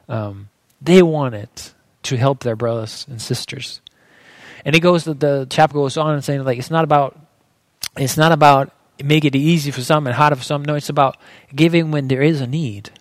Um, 0.09 0.49
they 0.81 1.03
wanted 1.03 1.49
to 2.03 2.17
help 2.17 2.41
their 2.41 2.55
brothers 2.55 3.05
and 3.07 3.21
sisters. 3.21 3.81
And 4.65 4.75
it 4.75 4.79
goes 4.79 5.05
the 5.05 5.47
chapter 5.49 5.73
goes 5.73 5.97
on 5.97 6.15
and 6.15 6.23
saying 6.23 6.43
like 6.43 6.57
it's 6.57 6.71
not 6.71 6.83
about 6.83 7.19
it's 7.97 8.17
not 8.17 8.31
about 8.31 8.71
make 9.03 9.25
it 9.25 9.35
easy 9.35 9.71
for 9.71 9.81
some 9.81 10.07
and 10.07 10.15
harder 10.15 10.35
for 10.35 10.43
some. 10.43 10.63
No, 10.63 10.75
it's 10.75 10.89
about 10.89 11.17
giving 11.53 11.91
when 11.91 12.07
there 12.07 12.21
is 12.21 12.41
a 12.41 12.47
need. 12.47 12.91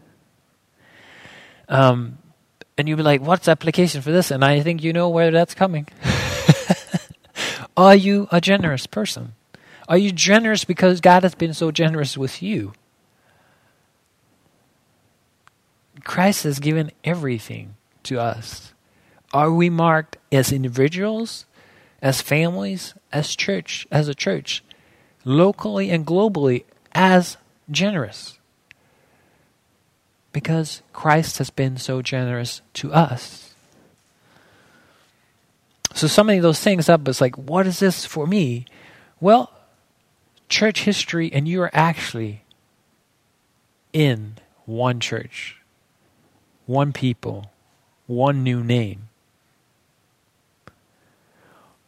Um, 1.71 2.19
and 2.77 2.89
you'll 2.89 2.97
be 2.97 3.03
like, 3.03 3.23
what's 3.23 3.47
the 3.47 3.53
application 3.53 4.03
for 4.03 4.11
this? 4.11 4.31
And 4.31 4.45
I 4.45 4.61
think 4.61 4.83
you 4.83 4.93
know 4.93 5.09
where 5.09 5.31
that's 5.31 5.55
coming. 5.55 5.87
Are 7.77 7.95
you 7.95 8.29
a 8.31 8.41
generous 8.41 8.87
person? 8.87 9.33
Are 9.89 9.97
you 9.97 10.13
generous 10.13 10.65
because 10.65 11.01
God 11.01 11.23
has 11.23 11.35
been 11.35 11.55
so 11.55 11.71
generous 11.71 12.19
with 12.19 12.43
you? 12.43 12.73
Christ 16.05 16.45
has 16.45 16.59
given 16.59 16.91
everything 17.05 17.77
to 18.05 18.21
us. 18.21 18.73
Are 19.33 19.53
we 19.53 19.71
marked 19.71 20.17
as 20.33 20.53
individuals, 20.53 21.47
as 22.03 22.21
families, 22.21 22.95
as 23.13 23.37
church, 23.37 23.87
as 23.93 24.09
a 24.09 24.15
church, 24.15 24.65
locally 25.25 25.91
and 25.91 26.05
globally 26.05 26.65
as 26.93 27.37
generous? 27.71 28.40
Because 30.33 30.83
Christ 30.93 31.39
has 31.39 31.51
been 31.51 31.77
so 31.77 32.03
generous 32.03 32.63
to 32.75 32.93
us. 32.93 33.55
So 35.93 36.07
summing 36.07 36.41
those 36.41 36.61
things 36.61 36.89
up 36.89 37.07
is 37.09 37.21
like, 37.21 37.37
what 37.37 37.67
is 37.67 37.81
this 37.81 38.05
for 38.05 38.27
me? 38.27 38.65
Well, 39.21 39.51
church 40.49 40.83
history, 40.85 41.33
and 41.33 41.49
you 41.49 41.61
are 41.63 41.71
actually 41.73 42.45
in 43.93 44.37
one 44.67 45.01
church, 45.01 45.57
one 46.67 46.93
people, 46.93 47.51
one 48.07 48.45
new 48.45 48.63
name. 48.63 49.09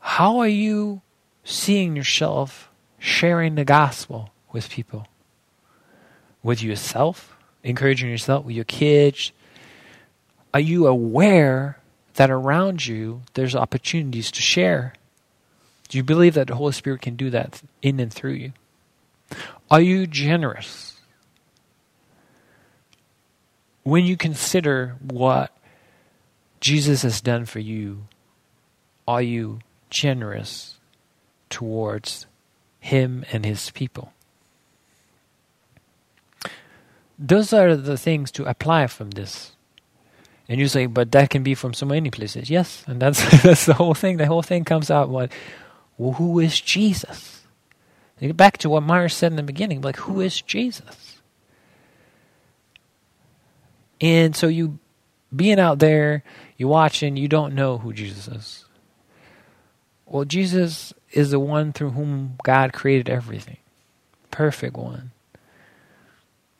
How 0.00 0.38
are 0.38 0.48
you 0.48 1.00
seeing 1.44 1.94
yourself 1.94 2.70
sharing 2.98 3.54
the 3.54 3.64
gospel 3.64 4.30
with 4.52 4.68
people? 4.68 5.06
With 6.42 6.60
yourself, 6.60 7.36
encouraging 7.62 8.10
yourself, 8.10 8.44
with 8.44 8.56
your 8.56 8.64
kids? 8.64 9.32
Are 10.54 10.60
you 10.60 10.86
aware 10.86 11.78
that 12.14 12.30
around 12.30 12.86
you 12.86 13.22
there's 13.34 13.54
opportunities 13.54 14.30
to 14.32 14.42
share? 14.42 14.94
Do 15.88 15.98
you 15.98 16.04
believe 16.04 16.34
that 16.34 16.46
the 16.46 16.54
Holy 16.54 16.72
Spirit 16.72 17.02
can 17.02 17.16
do 17.16 17.30
that 17.30 17.62
in 17.80 18.00
and 18.00 18.12
through 18.12 18.32
you? 18.32 18.52
Are 19.70 19.80
you 19.80 20.06
generous? 20.06 21.00
When 23.82 24.04
you 24.04 24.16
consider 24.16 24.96
what 25.00 25.56
Jesus 26.60 27.02
has 27.02 27.20
done 27.20 27.46
for 27.46 27.58
you, 27.58 28.06
are 29.08 29.22
you 29.22 29.60
generous 29.90 30.76
towards 31.50 32.26
Him 32.78 33.24
and 33.32 33.44
His 33.44 33.70
people? 33.70 34.12
Those 37.24 37.52
are 37.52 37.76
the 37.76 37.96
things 37.96 38.30
to 38.32 38.44
apply 38.44 38.88
from 38.88 39.10
this. 39.10 39.52
And 40.48 40.60
you 40.60 40.66
say, 40.66 40.86
but 40.86 41.12
that 41.12 41.30
can 41.30 41.42
be 41.42 41.54
from 41.54 41.72
so 41.72 41.86
many 41.86 42.10
places. 42.10 42.50
Yes, 42.50 42.84
and 42.86 43.00
that's 43.00 43.42
that's 43.42 43.64
the 43.64 43.74
whole 43.74 43.94
thing. 43.94 44.16
The 44.16 44.26
whole 44.26 44.42
thing 44.42 44.64
comes 44.64 44.90
out 44.90 45.08
what 45.08 45.30
well, 45.96 46.14
who 46.14 46.40
is 46.40 46.60
Jesus? 46.60 47.42
Get 48.20 48.36
back 48.36 48.58
to 48.58 48.70
what 48.70 48.84
Myers 48.84 49.14
said 49.14 49.32
in 49.32 49.36
the 49.36 49.42
beginning, 49.42 49.80
like 49.80 49.96
who 49.96 50.20
is 50.20 50.40
Jesus? 50.42 51.20
And 54.00 54.34
so 54.36 54.46
you 54.46 54.78
being 55.34 55.58
out 55.58 55.78
there, 55.78 56.22
you 56.56 56.68
watching, 56.68 57.16
you 57.16 57.28
don't 57.28 57.54
know 57.54 57.78
who 57.78 57.92
Jesus 57.92 58.28
is. 58.28 58.64
Well, 60.06 60.24
Jesus 60.24 60.92
is 61.12 61.30
the 61.30 61.40
one 61.40 61.72
through 61.72 61.90
whom 61.90 62.34
God 62.44 62.72
created 62.72 63.08
everything. 63.08 63.56
Perfect 64.30 64.76
one. 64.76 65.12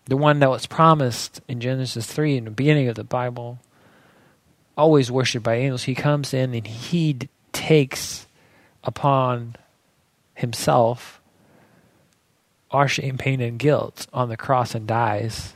The 0.06 0.16
one 0.16 0.40
that 0.40 0.50
was 0.50 0.66
promised 0.66 1.40
in 1.46 1.60
Genesis 1.60 2.06
3 2.06 2.38
in 2.38 2.44
the 2.44 2.50
beginning 2.50 2.88
of 2.88 2.96
the 2.96 3.04
Bible, 3.04 3.58
always 4.76 5.10
worshipped 5.10 5.44
by 5.44 5.54
angels. 5.54 5.84
He 5.84 5.94
comes 5.94 6.34
in 6.34 6.54
and 6.54 6.66
he 6.66 7.18
takes 7.52 8.26
upon 8.82 9.56
himself 10.34 11.20
our 12.70 12.88
shame, 12.88 13.18
pain, 13.18 13.40
and 13.40 13.58
guilt 13.58 14.06
on 14.12 14.28
the 14.28 14.36
cross 14.36 14.74
and 14.74 14.86
dies. 14.86 15.54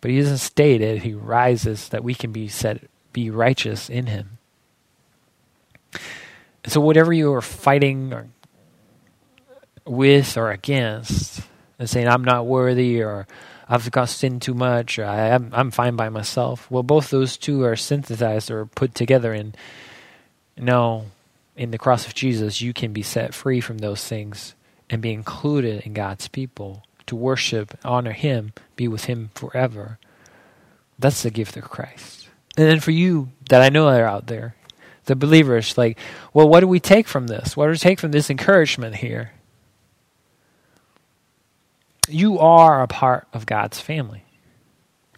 But 0.00 0.10
he 0.10 0.18
doesn't 0.18 0.38
stay 0.38 0.76
dead. 0.78 0.98
He 0.98 1.14
rises 1.14 1.88
that 1.88 2.04
we 2.04 2.14
can 2.14 2.32
be 2.32 2.48
set, 2.48 2.88
be 3.12 3.30
righteous 3.30 3.88
in 3.88 4.06
him. 4.06 4.38
And 6.62 6.72
so 6.72 6.80
whatever 6.80 7.12
you 7.12 7.32
are 7.32 7.40
fighting 7.40 8.12
or 8.12 8.28
with 9.86 10.36
or 10.36 10.50
against, 10.50 11.40
and 11.78 11.88
saying 11.88 12.08
I'm 12.08 12.24
not 12.24 12.46
worthy 12.46 13.02
or 13.02 13.26
I've 13.68 13.90
got 13.90 14.08
sinned 14.08 14.42
too 14.42 14.54
much 14.54 14.98
or 14.98 15.04
I, 15.04 15.28
am 15.28 15.50
I'm 15.52 15.70
fine 15.70 15.96
by 15.96 16.08
myself. 16.08 16.70
Well, 16.70 16.82
both 16.82 17.10
those 17.10 17.36
two 17.36 17.62
are 17.62 17.76
synthesized 17.76 18.50
or 18.50 18.66
put 18.66 18.94
together 18.94 19.32
in 19.32 19.54
no, 20.56 21.06
in 21.56 21.70
the 21.70 21.78
cross 21.78 22.06
of 22.06 22.14
Jesus, 22.14 22.60
you 22.60 22.72
can 22.72 22.92
be 22.92 23.02
set 23.02 23.34
free 23.34 23.60
from 23.60 23.78
those 23.78 24.06
things 24.06 24.54
and 24.90 25.02
be 25.02 25.12
included 25.12 25.82
in 25.82 25.94
God's 25.94 26.28
people 26.28 26.84
to 27.06 27.16
worship, 27.16 27.78
honor 27.84 28.12
Him, 28.12 28.52
be 28.76 28.88
with 28.88 29.04
Him 29.04 29.30
forever. 29.34 29.98
That's 30.98 31.22
the 31.22 31.30
gift 31.30 31.56
of 31.56 31.64
Christ. 31.64 32.28
And 32.56 32.68
then 32.68 32.80
for 32.80 32.92
you 32.92 33.30
that 33.50 33.62
I 33.62 33.68
know 33.68 33.88
are 33.88 34.06
out 34.06 34.26
there, 34.26 34.54
the 35.06 35.16
believers, 35.16 35.76
like, 35.76 35.98
well, 36.32 36.48
what 36.48 36.60
do 36.60 36.68
we 36.68 36.80
take 36.80 37.08
from 37.08 37.26
this? 37.26 37.56
What 37.56 37.66
do 37.66 37.72
we 37.72 37.78
take 37.78 38.00
from 38.00 38.12
this 38.12 38.30
encouragement 38.30 38.96
here? 38.96 39.32
You 42.08 42.38
are 42.38 42.82
a 42.82 42.88
part 42.88 43.26
of 43.32 43.46
God's 43.46 43.80
family. 43.80 44.24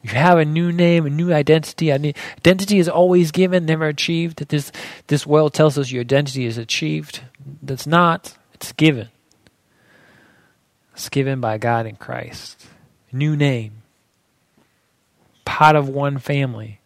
You 0.03 0.11
have 0.11 0.39
a 0.39 0.45
new 0.45 0.71
name, 0.71 1.05
a 1.07 1.11
new 1.11 1.33
identity. 1.33 1.93
Identity 1.93 2.79
is 2.79 2.89
always 2.89 3.33
given, 3.33 3.67
never 3.67 3.89
achieved. 3.89 4.49
This 4.49 4.71
this 5.09 5.27
world 5.27 5.53
tells 5.53 5.77
us 5.79 5.91
your 5.91 6.03
identity 6.03 6.47
is 6.47 6.59
achieved. 6.59 7.23
That's 7.61 7.89
not. 7.89 8.37
It's 8.55 8.73
given. 8.73 9.09
It's 10.93 11.09
given 11.09 11.41
by 11.41 11.59
God 11.59 11.87
in 11.87 11.97
Christ. 11.97 12.67
New 13.13 13.37
name. 13.37 13.83
Part 15.45 15.75
of 15.75 15.89
one 15.89 16.19
family 16.19 16.81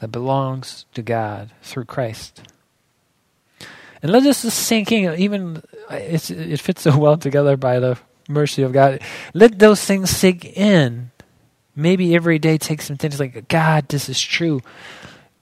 that 0.00 0.08
belongs 0.08 0.86
to 0.94 1.02
God 1.02 1.50
through 1.62 1.84
Christ. 1.84 2.42
And 4.02 4.10
let 4.10 4.22
this 4.22 4.42
just 4.42 4.58
sink 4.58 4.90
in. 4.90 5.18
Even 5.18 5.62
it 5.90 6.60
fits 6.60 6.82
so 6.82 6.96
well 6.98 7.18
together 7.18 7.56
by 7.58 7.78
the 7.78 7.98
mercy 8.28 8.62
of 8.62 8.72
God. 8.72 9.00
Let 9.32 9.58
those 9.58 9.84
things 9.84 10.10
sink 10.10 10.44
in 10.44 11.10
Maybe 11.76 12.14
every 12.14 12.38
day 12.38 12.56
take 12.56 12.82
some 12.82 12.96
things 12.96 13.18
like, 13.18 13.48
God, 13.48 13.88
this 13.88 14.08
is 14.08 14.20
true. 14.20 14.60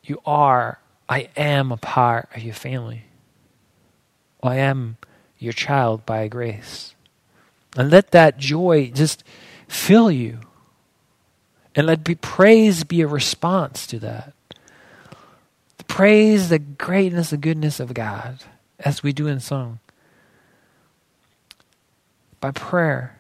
You 0.02 0.20
are, 0.24 0.78
I 1.08 1.28
am 1.36 1.70
a 1.72 1.76
part 1.76 2.28
of 2.34 2.42
your 2.42 2.54
family. 2.54 3.04
I 4.42 4.56
am 4.56 4.96
your 5.38 5.52
child 5.52 6.06
by 6.06 6.28
grace. 6.28 6.94
And 7.76 7.90
let 7.90 8.12
that 8.12 8.38
joy 8.38 8.90
just 8.94 9.24
fill 9.68 10.10
you. 10.10 10.40
And 11.74 11.86
let 11.86 12.04
be, 12.04 12.14
praise 12.14 12.84
be 12.84 13.02
a 13.02 13.06
response 13.06 13.86
to 13.88 13.98
that. 14.00 14.32
Praise 15.86 16.48
the 16.48 16.58
greatness, 16.58 17.30
the 17.30 17.36
goodness 17.36 17.78
of 17.78 17.92
God, 17.92 18.40
as 18.78 19.02
we 19.02 19.12
do 19.12 19.26
in 19.26 19.40
song. 19.40 19.80
By 22.42 22.50
prayer 22.50 23.16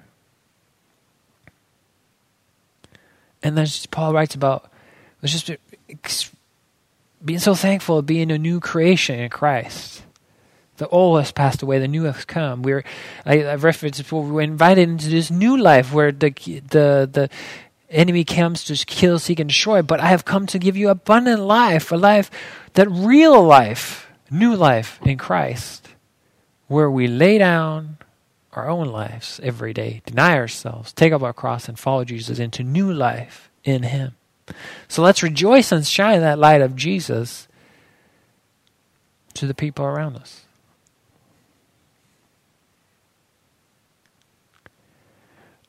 And 3.42 3.56
then 3.56 3.66
Paul 3.90 4.12
writes 4.12 4.34
about 4.34 4.70
was 5.20 5.32
just 5.32 5.50
being 7.24 7.38
so 7.38 7.54
thankful 7.54 7.98
of 7.98 8.06
being 8.06 8.30
a 8.30 8.38
new 8.38 8.60
creation 8.60 9.18
in 9.18 9.30
Christ. 9.30 10.02
The 10.78 10.88
old 10.88 11.20
has 11.20 11.32
passed 11.32 11.62
away, 11.62 11.78
the 11.78 11.88
new 11.88 12.04
has 12.04 12.24
come. 12.24 12.62
We're 12.62 12.84
I, 13.26 13.36
have 13.36 13.64
referenced 13.64 14.00
before. 14.00 14.24
We 14.24 14.32
were 14.32 14.42
invited 14.42 14.88
into 14.88 15.08
this 15.08 15.30
new 15.30 15.56
life 15.56 15.92
where 15.92 16.12
the 16.12 16.30
the 16.30 17.08
the 17.10 17.30
enemy 17.90 18.24
comes 18.24 18.64
to 18.64 18.86
kill, 18.86 19.18
seek, 19.18 19.38
and 19.38 19.48
destroy. 19.48 19.82
But 19.82 20.00
I 20.00 20.06
have 20.06 20.24
come 20.24 20.46
to 20.46 20.58
give 20.58 20.76
you 20.76 20.88
abundant 20.88 21.42
life, 21.42 21.92
a 21.92 21.96
life 21.96 22.30
that 22.72 22.90
real 22.90 23.42
life, 23.44 24.08
new 24.30 24.56
life 24.56 24.98
in 25.02 25.18
Christ, 25.18 25.88
where 26.68 26.90
we 26.90 27.06
lay 27.06 27.38
down 27.38 27.98
our 28.52 28.68
own 28.68 28.86
lives 28.86 29.40
every 29.42 29.72
day, 29.72 30.02
deny 30.04 30.36
ourselves, 30.36 30.92
take 30.92 31.12
up 31.12 31.22
our 31.22 31.32
cross, 31.32 31.68
and 31.68 31.78
follow 31.78 32.04
Jesus 32.04 32.38
into 32.38 32.62
new 32.62 32.92
life 32.92 33.50
in 33.64 33.84
Him. 33.84 34.14
So 34.88 35.02
let's 35.02 35.22
rejoice 35.22 35.72
and 35.72 35.86
shine 35.86 36.20
that 36.20 36.38
light 36.38 36.60
of 36.60 36.76
Jesus 36.76 37.48
to 39.34 39.46
the 39.46 39.54
people 39.54 39.84
around 39.84 40.16
us. 40.16 40.44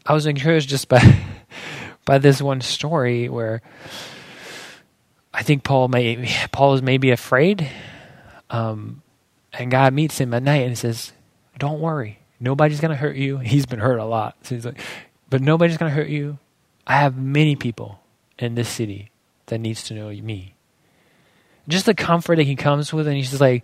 I 0.06 0.14
was 0.14 0.26
encouraged 0.26 0.70
just 0.70 0.90
by 0.90 1.00
by 2.06 2.18
this 2.18 2.42
one 2.42 2.60
story 2.60 3.30
where 3.30 3.62
I 5.34 5.44
think 5.44 5.64
Paul 5.64 5.88
may 5.88 6.30
Paul 6.52 6.74
is 6.74 6.82
maybe 6.82 7.12
afraid, 7.12 7.70
um, 8.50 9.02
and 9.54 9.72
God 9.72 9.94
meets 9.94 10.18
him 10.18 10.34
at 10.34 10.44
night 10.44 10.68
and 10.68 10.78
says, 10.78 11.14
"Don't 11.58 11.80
worry, 11.80 12.20
Nobody's 12.44 12.82
going 12.82 12.92
to 12.92 12.98
hurt 12.98 13.16
you. 13.16 13.38
He's 13.38 13.66
been 13.66 13.80
hurt 13.80 14.00
a 14.00 14.04
lot. 14.04 14.36
So 14.44 14.56
he's 14.56 14.66
like, 14.66 14.82
but 15.30 15.42
nobody's 15.42 15.78
going 15.78 15.90
to 15.90 15.96
hurt 15.96 16.10
you. 16.10 16.40
I 16.86 16.98
have 16.98 17.16
many 17.16 17.56
people 17.56 18.02
in 18.38 18.56
this 18.56 18.68
city 18.68 19.12
that 19.46 19.60
needs 19.60 19.84
to 19.84 19.94
know 19.94 20.10
me. 20.10 20.54
Just 21.70 21.86
the 21.86 21.94
comfort 21.94 22.36
that 22.36 22.44
he 22.44 22.58
comes 22.58 22.92
with, 22.92 23.08
and 23.08 23.16
he's 23.16 23.30
just 23.30 23.40
like, 23.40 23.64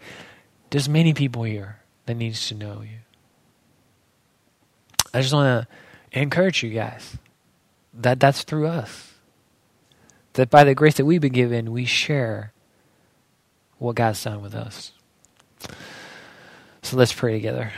there's 0.70 0.88
many 0.88 1.14
people 1.14 1.44
here 1.44 1.82
that 2.06 2.14
needs 2.14 2.48
to 2.48 2.56
know 2.56 2.82
you. 2.82 3.00
I 5.14 5.20
just 5.20 5.34
want 5.34 5.68
to 5.68 6.18
encourage 6.18 6.64
you 6.64 6.70
guys 6.70 7.18
that 7.94 8.22
that's 8.22 8.44
through 8.44 8.68
us. 8.68 9.14
That 10.34 10.50
by 10.50 10.64
the 10.64 10.74
grace 10.74 10.96
that 10.96 11.06
we've 11.06 11.20
been 11.20 11.34
given, 11.34 11.74
we 11.74 11.84
share 11.84 12.54
what 13.78 13.98
God's 13.98 14.24
done 14.24 14.42
with 14.42 14.56
us. 14.56 14.94
So 16.82 16.96
let's 16.96 17.12
pray 17.12 17.34
together. 17.34 17.74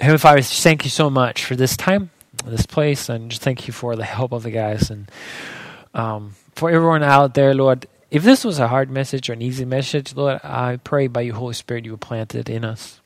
Heavenly 0.00 0.18
Father, 0.18 0.42
thank 0.42 0.84
you 0.84 0.90
so 0.90 1.08
much 1.08 1.44
for 1.44 1.54
this 1.54 1.76
time, 1.76 2.10
this 2.44 2.66
place, 2.66 3.08
and 3.08 3.30
just 3.30 3.42
thank 3.42 3.68
you 3.68 3.72
for 3.72 3.94
the 3.94 4.04
help 4.04 4.32
of 4.32 4.42
the 4.42 4.50
guys 4.50 4.90
and 4.90 5.10
um, 5.94 6.34
for 6.54 6.68
everyone 6.70 7.04
out 7.04 7.34
there, 7.34 7.54
Lord. 7.54 7.86
If 8.10 8.24
this 8.24 8.44
was 8.44 8.58
a 8.58 8.68
hard 8.68 8.90
message 8.90 9.30
or 9.30 9.34
an 9.34 9.42
easy 9.42 9.64
message, 9.64 10.14
Lord, 10.14 10.40
I 10.42 10.78
pray 10.82 11.06
by 11.06 11.20
your 11.20 11.36
Holy 11.36 11.54
Spirit 11.54 11.84
you 11.84 11.92
would 11.92 12.00
plant 12.00 12.34
it 12.34 12.48
in 12.48 12.64
us. 12.64 13.00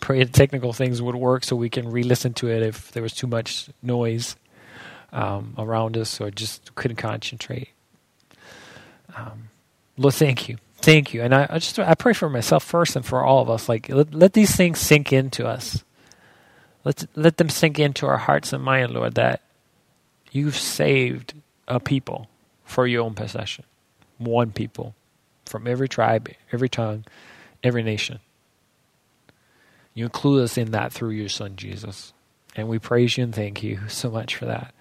Pray 0.00 0.22
technical 0.24 0.74
things 0.74 1.00
would 1.00 1.14
work 1.14 1.44
so 1.44 1.56
we 1.56 1.70
can 1.70 1.90
re-listen 1.90 2.34
to 2.34 2.48
it 2.48 2.62
if 2.62 2.92
there 2.92 3.02
was 3.02 3.14
too 3.14 3.26
much 3.26 3.70
noise 3.82 4.36
um, 5.12 5.54
around 5.56 5.96
us 5.96 6.20
or 6.20 6.30
just 6.30 6.74
couldn't 6.74 6.98
concentrate. 6.98 7.70
Um, 9.16 9.48
Lord, 9.96 10.14
thank 10.14 10.48
you 10.50 10.58
thank 10.84 11.14
you. 11.14 11.22
And 11.22 11.34
I, 11.34 11.46
I, 11.48 11.58
just 11.58 11.78
I 11.78 11.94
pray 11.94 12.12
for 12.12 12.28
myself 12.28 12.62
first 12.64 12.96
and 12.96 13.04
for 13.04 13.24
all 13.24 13.40
of 13.40 13.50
us. 13.50 13.68
Like 13.68 13.88
let, 13.88 14.14
let 14.14 14.32
these 14.32 14.54
things 14.54 14.78
sink 14.78 15.12
into 15.12 15.46
us. 15.46 15.84
Let 16.84 17.06
let 17.14 17.38
them 17.38 17.48
sink 17.48 17.78
into 17.78 18.06
our 18.06 18.18
hearts 18.18 18.52
and 18.52 18.62
mind, 18.62 18.92
Lord. 18.92 19.14
That 19.14 19.40
you've 20.30 20.56
saved 20.56 21.34
a 21.66 21.80
people 21.80 22.28
for 22.64 22.86
your 22.86 23.02
own 23.02 23.14
possession. 23.14 23.64
One 24.18 24.52
people 24.52 24.94
from 25.46 25.66
every 25.66 25.88
tribe, 25.88 26.28
every 26.52 26.68
tongue, 26.68 27.04
every 27.62 27.82
nation. 27.82 28.20
You 29.94 30.04
include 30.04 30.42
us 30.42 30.58
in 30.58 30.72
that 30.72 30.92
through 30.92 31.10
your 31.10 31.28
Son, 31.28 31.56
Jesus. 31.56 32.12
And 32.56 32.68
we 32.68 32.78
praise 32.78 33.16
you 33.16 33.24
and 33.24 33.34
thank 33.34 33.62
you 33.62 33.80
so 33.88 34.10
much 34.10 34.36
for 34.36 34.46
that. 34.46 34.74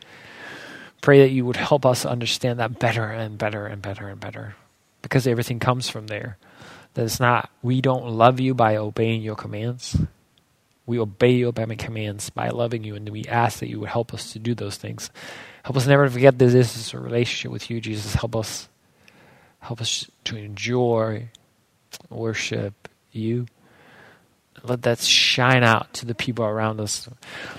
Pray 1.01 1.19
that 1.19 1.31
you 1.31 1.45
would 1.45 1.57
help 1.57 1.85
us 1.85 2.05
understand 2.05 2.59
that 2.59 2.79
better 2.79 3.05
and 3.05 3.37
better 3.37 3.65
and 3.65 3.81
better 3.81 4.07
and 4.07 4.19
better. 4.19 4.55
Because 5.03 5.27
everything 5.27 5.59
comes 5.59 5.87
from 5.87 6.07
there. 6.07 6.37
That 6.95 7.05
it's 7.05 7.19
not, 7.19 7.51
we 7.61 7.81
don't 7.81 8.07
love 8.07 8.39
you 8.39 8.55
by 8.55 8.77
obeying 8.77 9.21
your 9.21 9.35
commands. 9.35 9.95
We 10.85 10.99
obey 10.99 11.33
your 11.33 11.53
commands 11.53 12.29
by 12.31 12.49
loving 12.49 12.83
you, 12.83 12.95
and 12.95 13.07
we 13.09 13.25
ask 13.25 13.59
that 13.59 13.69
you 13.69 13.79
would 13.79 13.89
help 13.89 14.13
us 14.13 14.33
to 14.33 14.39
do 14.39 14.55
those 14.55 14.77
things. 14.77 15.11
Help 15.63 15.77
us 15.77 15.87
never 15.87 16.09
forget 16.09 16.37
that 16.39 16.45
this 16.45 16.75
is 16.75 16.93
a 16.93 16.99
relationship 16.99 17.51
with 17.51 17.69
you, 17.69 17.79
Jesus. 17.79 18.15
Help 18.15 18.35
us, 18.35 18.67
help 19.59 19.79
us 19.79 20.09
to 20.25 20.35
enjoy, 20.35 21.29
worship 22.09 22.89
you. 23.11 23.45
Let 24.63 24.81
that 24.83 24.99
shine 24.99 25.63
out 25.63 25.93
to 25.95 26.05
the 26.05 26.15
people 26.15 26.45
around 26.45 26.79
us. 26.81 27.07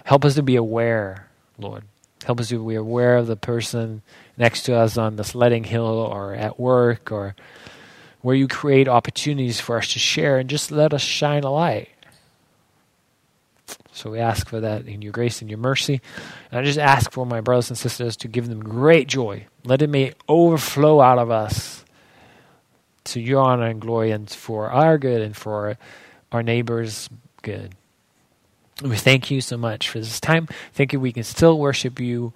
Help 0.04 0.24
us 0.24 0.34
to 0.34 0.42
be 0.42 0.56
aware, 0.56 1.28
Lord. 1.58 1.84
Help 2.24 2.40
us 2.40 2.48
to 2.48 2.66
be 2.66 2.74
aware 2.74 3.16
of 3.16 3.26
the 3.26 3.36
person 3.36 4.02
next 4.36 4.64
to 4.64 4.74
us 4.74 4.96
on 4.96 5.16
the 5.16 5.24
sledding 5.24 5.64
hill 5.64 5.84
or 5.84 6.34
at 6.34 6.58
work 6.58 7.12
or 7.12 7.34
where 8.22 8.34
you 8.34 8.48
create 8.48 8.88
opportunities 8.88 9.60
for 9.60 9.76
us 9.76 9.92
to 9.92 9.98
share 9.98 10.38
and 10.38 10.48
just 10.48 10.70
let 10.70 10.94
us 10.94 11.02
shine 11.02 11.44
a 11.44 11.50
light. 11.50 11.88
So 13.92 14.10
we 14.10 14.18
ask 14.18 14.48
for 14.48 14.60
that 14.60 14.86
in 14.86 15.02
your 15.02 15.12
grace 15.12 15.40
and 15.40 15.50
your 15.50 15.58
mercy. 15.58 16.00
And 16.50 16.58
I 16.58 16.64
just 16.64 16.78
ask 16.78 17.12
for 17.12 17.24
my 17.24 17.40
brothers 17.40 17.70
and 17.70 17.78
sisters 17.78 18.16
to 18.18 18.28
give 18.28 18.48
them 18.48 18.60
great 18.60 19.06
joy. 19.06 19.46
Let 19.64 19.82
it 19.82 19.90
may 19.90 20.14
overflow 20.28 21.00
out 21.00 21.18
of 21.18 21.30
us 21.30 21.84
to 23.04 23.20
your 23.20 23.42
honor 23.42 23.66
and 23.66 23.80
glory 23.80 24.10
and 24.10 24.28
for 24.28 24.70
our 24.70 24.98
good 24.98 25.20
and 25.20 25.36
for 25.36 25.78
our 26.32 26.42
neighbors' 26.42 27.08
good. 27.42 27.74
We 28.82 28.96
thank 28.96 29.30
you 29.30 29.40
so 29.40 29.56
much 29.56 29.88
for 29.88 30.00
this 30.00 30.18
time. 30.18 30.48
Thank 30.72 30.92
you 30.92 31.00
we 31.00 31.12
can 31.12 31.22
still 31.22 31.58
worship 31.58 32.00
you 32.00 32.32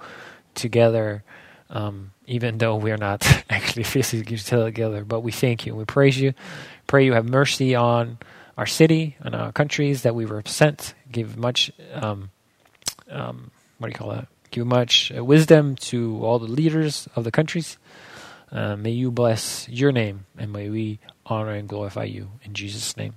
together, 0.54 1.24
um, 1.68 2.12
even 2.26 2.58
though 2.58 2.76
we're 2.76 2.96
not 2.96 3.26
actually 3.50 3.82
physically 3.82 4.36
together. 4.36 5.04
But 5.04 5.20
we 5.20 5.32
thank 5.32 5.66
you. 5.66 5.74
We 5.74 5.84
praise 5.84 6.18
you. 6.18 6.34
Pray 6.86 7.04
you 7.04 7.14
have 7.14 7.28
mercy 7.28 7.74
on 7.74 8.18
our 8.56 8.66
city 8.66 9.16
and 9.20 9.34
our 9.34 9.52
countries 9.52 10.02
that 10.02 10.14
we 10.14 10.24
represent. 10.24 10.94
Give 11.10 11.36
much, 11.36 11.72
um, 11.92 12.30
um, 13.10 13.50
what 13.78 13.88
do 13.88 13.92
you 13.92 13.98
call 13.98 14.10
that? 14.10 14.28
Give 14.50 14.66
much 14.66 15.12
uh, 15.16 15.24
wisdom 15.24 15.76
to 15.76 16.24
all 16.24 16.38
the 16.38 16.46
leaders 16.46 17.08
of 17.16 17.24
the 17.24 17.30
countries. 17.30 17.78
Uh, 18.50 18.76
may 18.76 18.90
you 18.90 19.10
bless 19.10 19.68
your 19.68 19.92
name 19.92 20.24
and 20.38 20.52
may 20.52 20.70
we 20.70 21.00
honor 21.26 21.52
and 21.52 21.68
glorify 21.68 22.04
you. 22.04 22.30
In 22.44 22.54
Jesus' 22.54 22.96
name, 22.96 23.14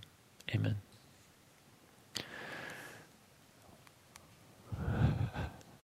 amen. 0.54 0.76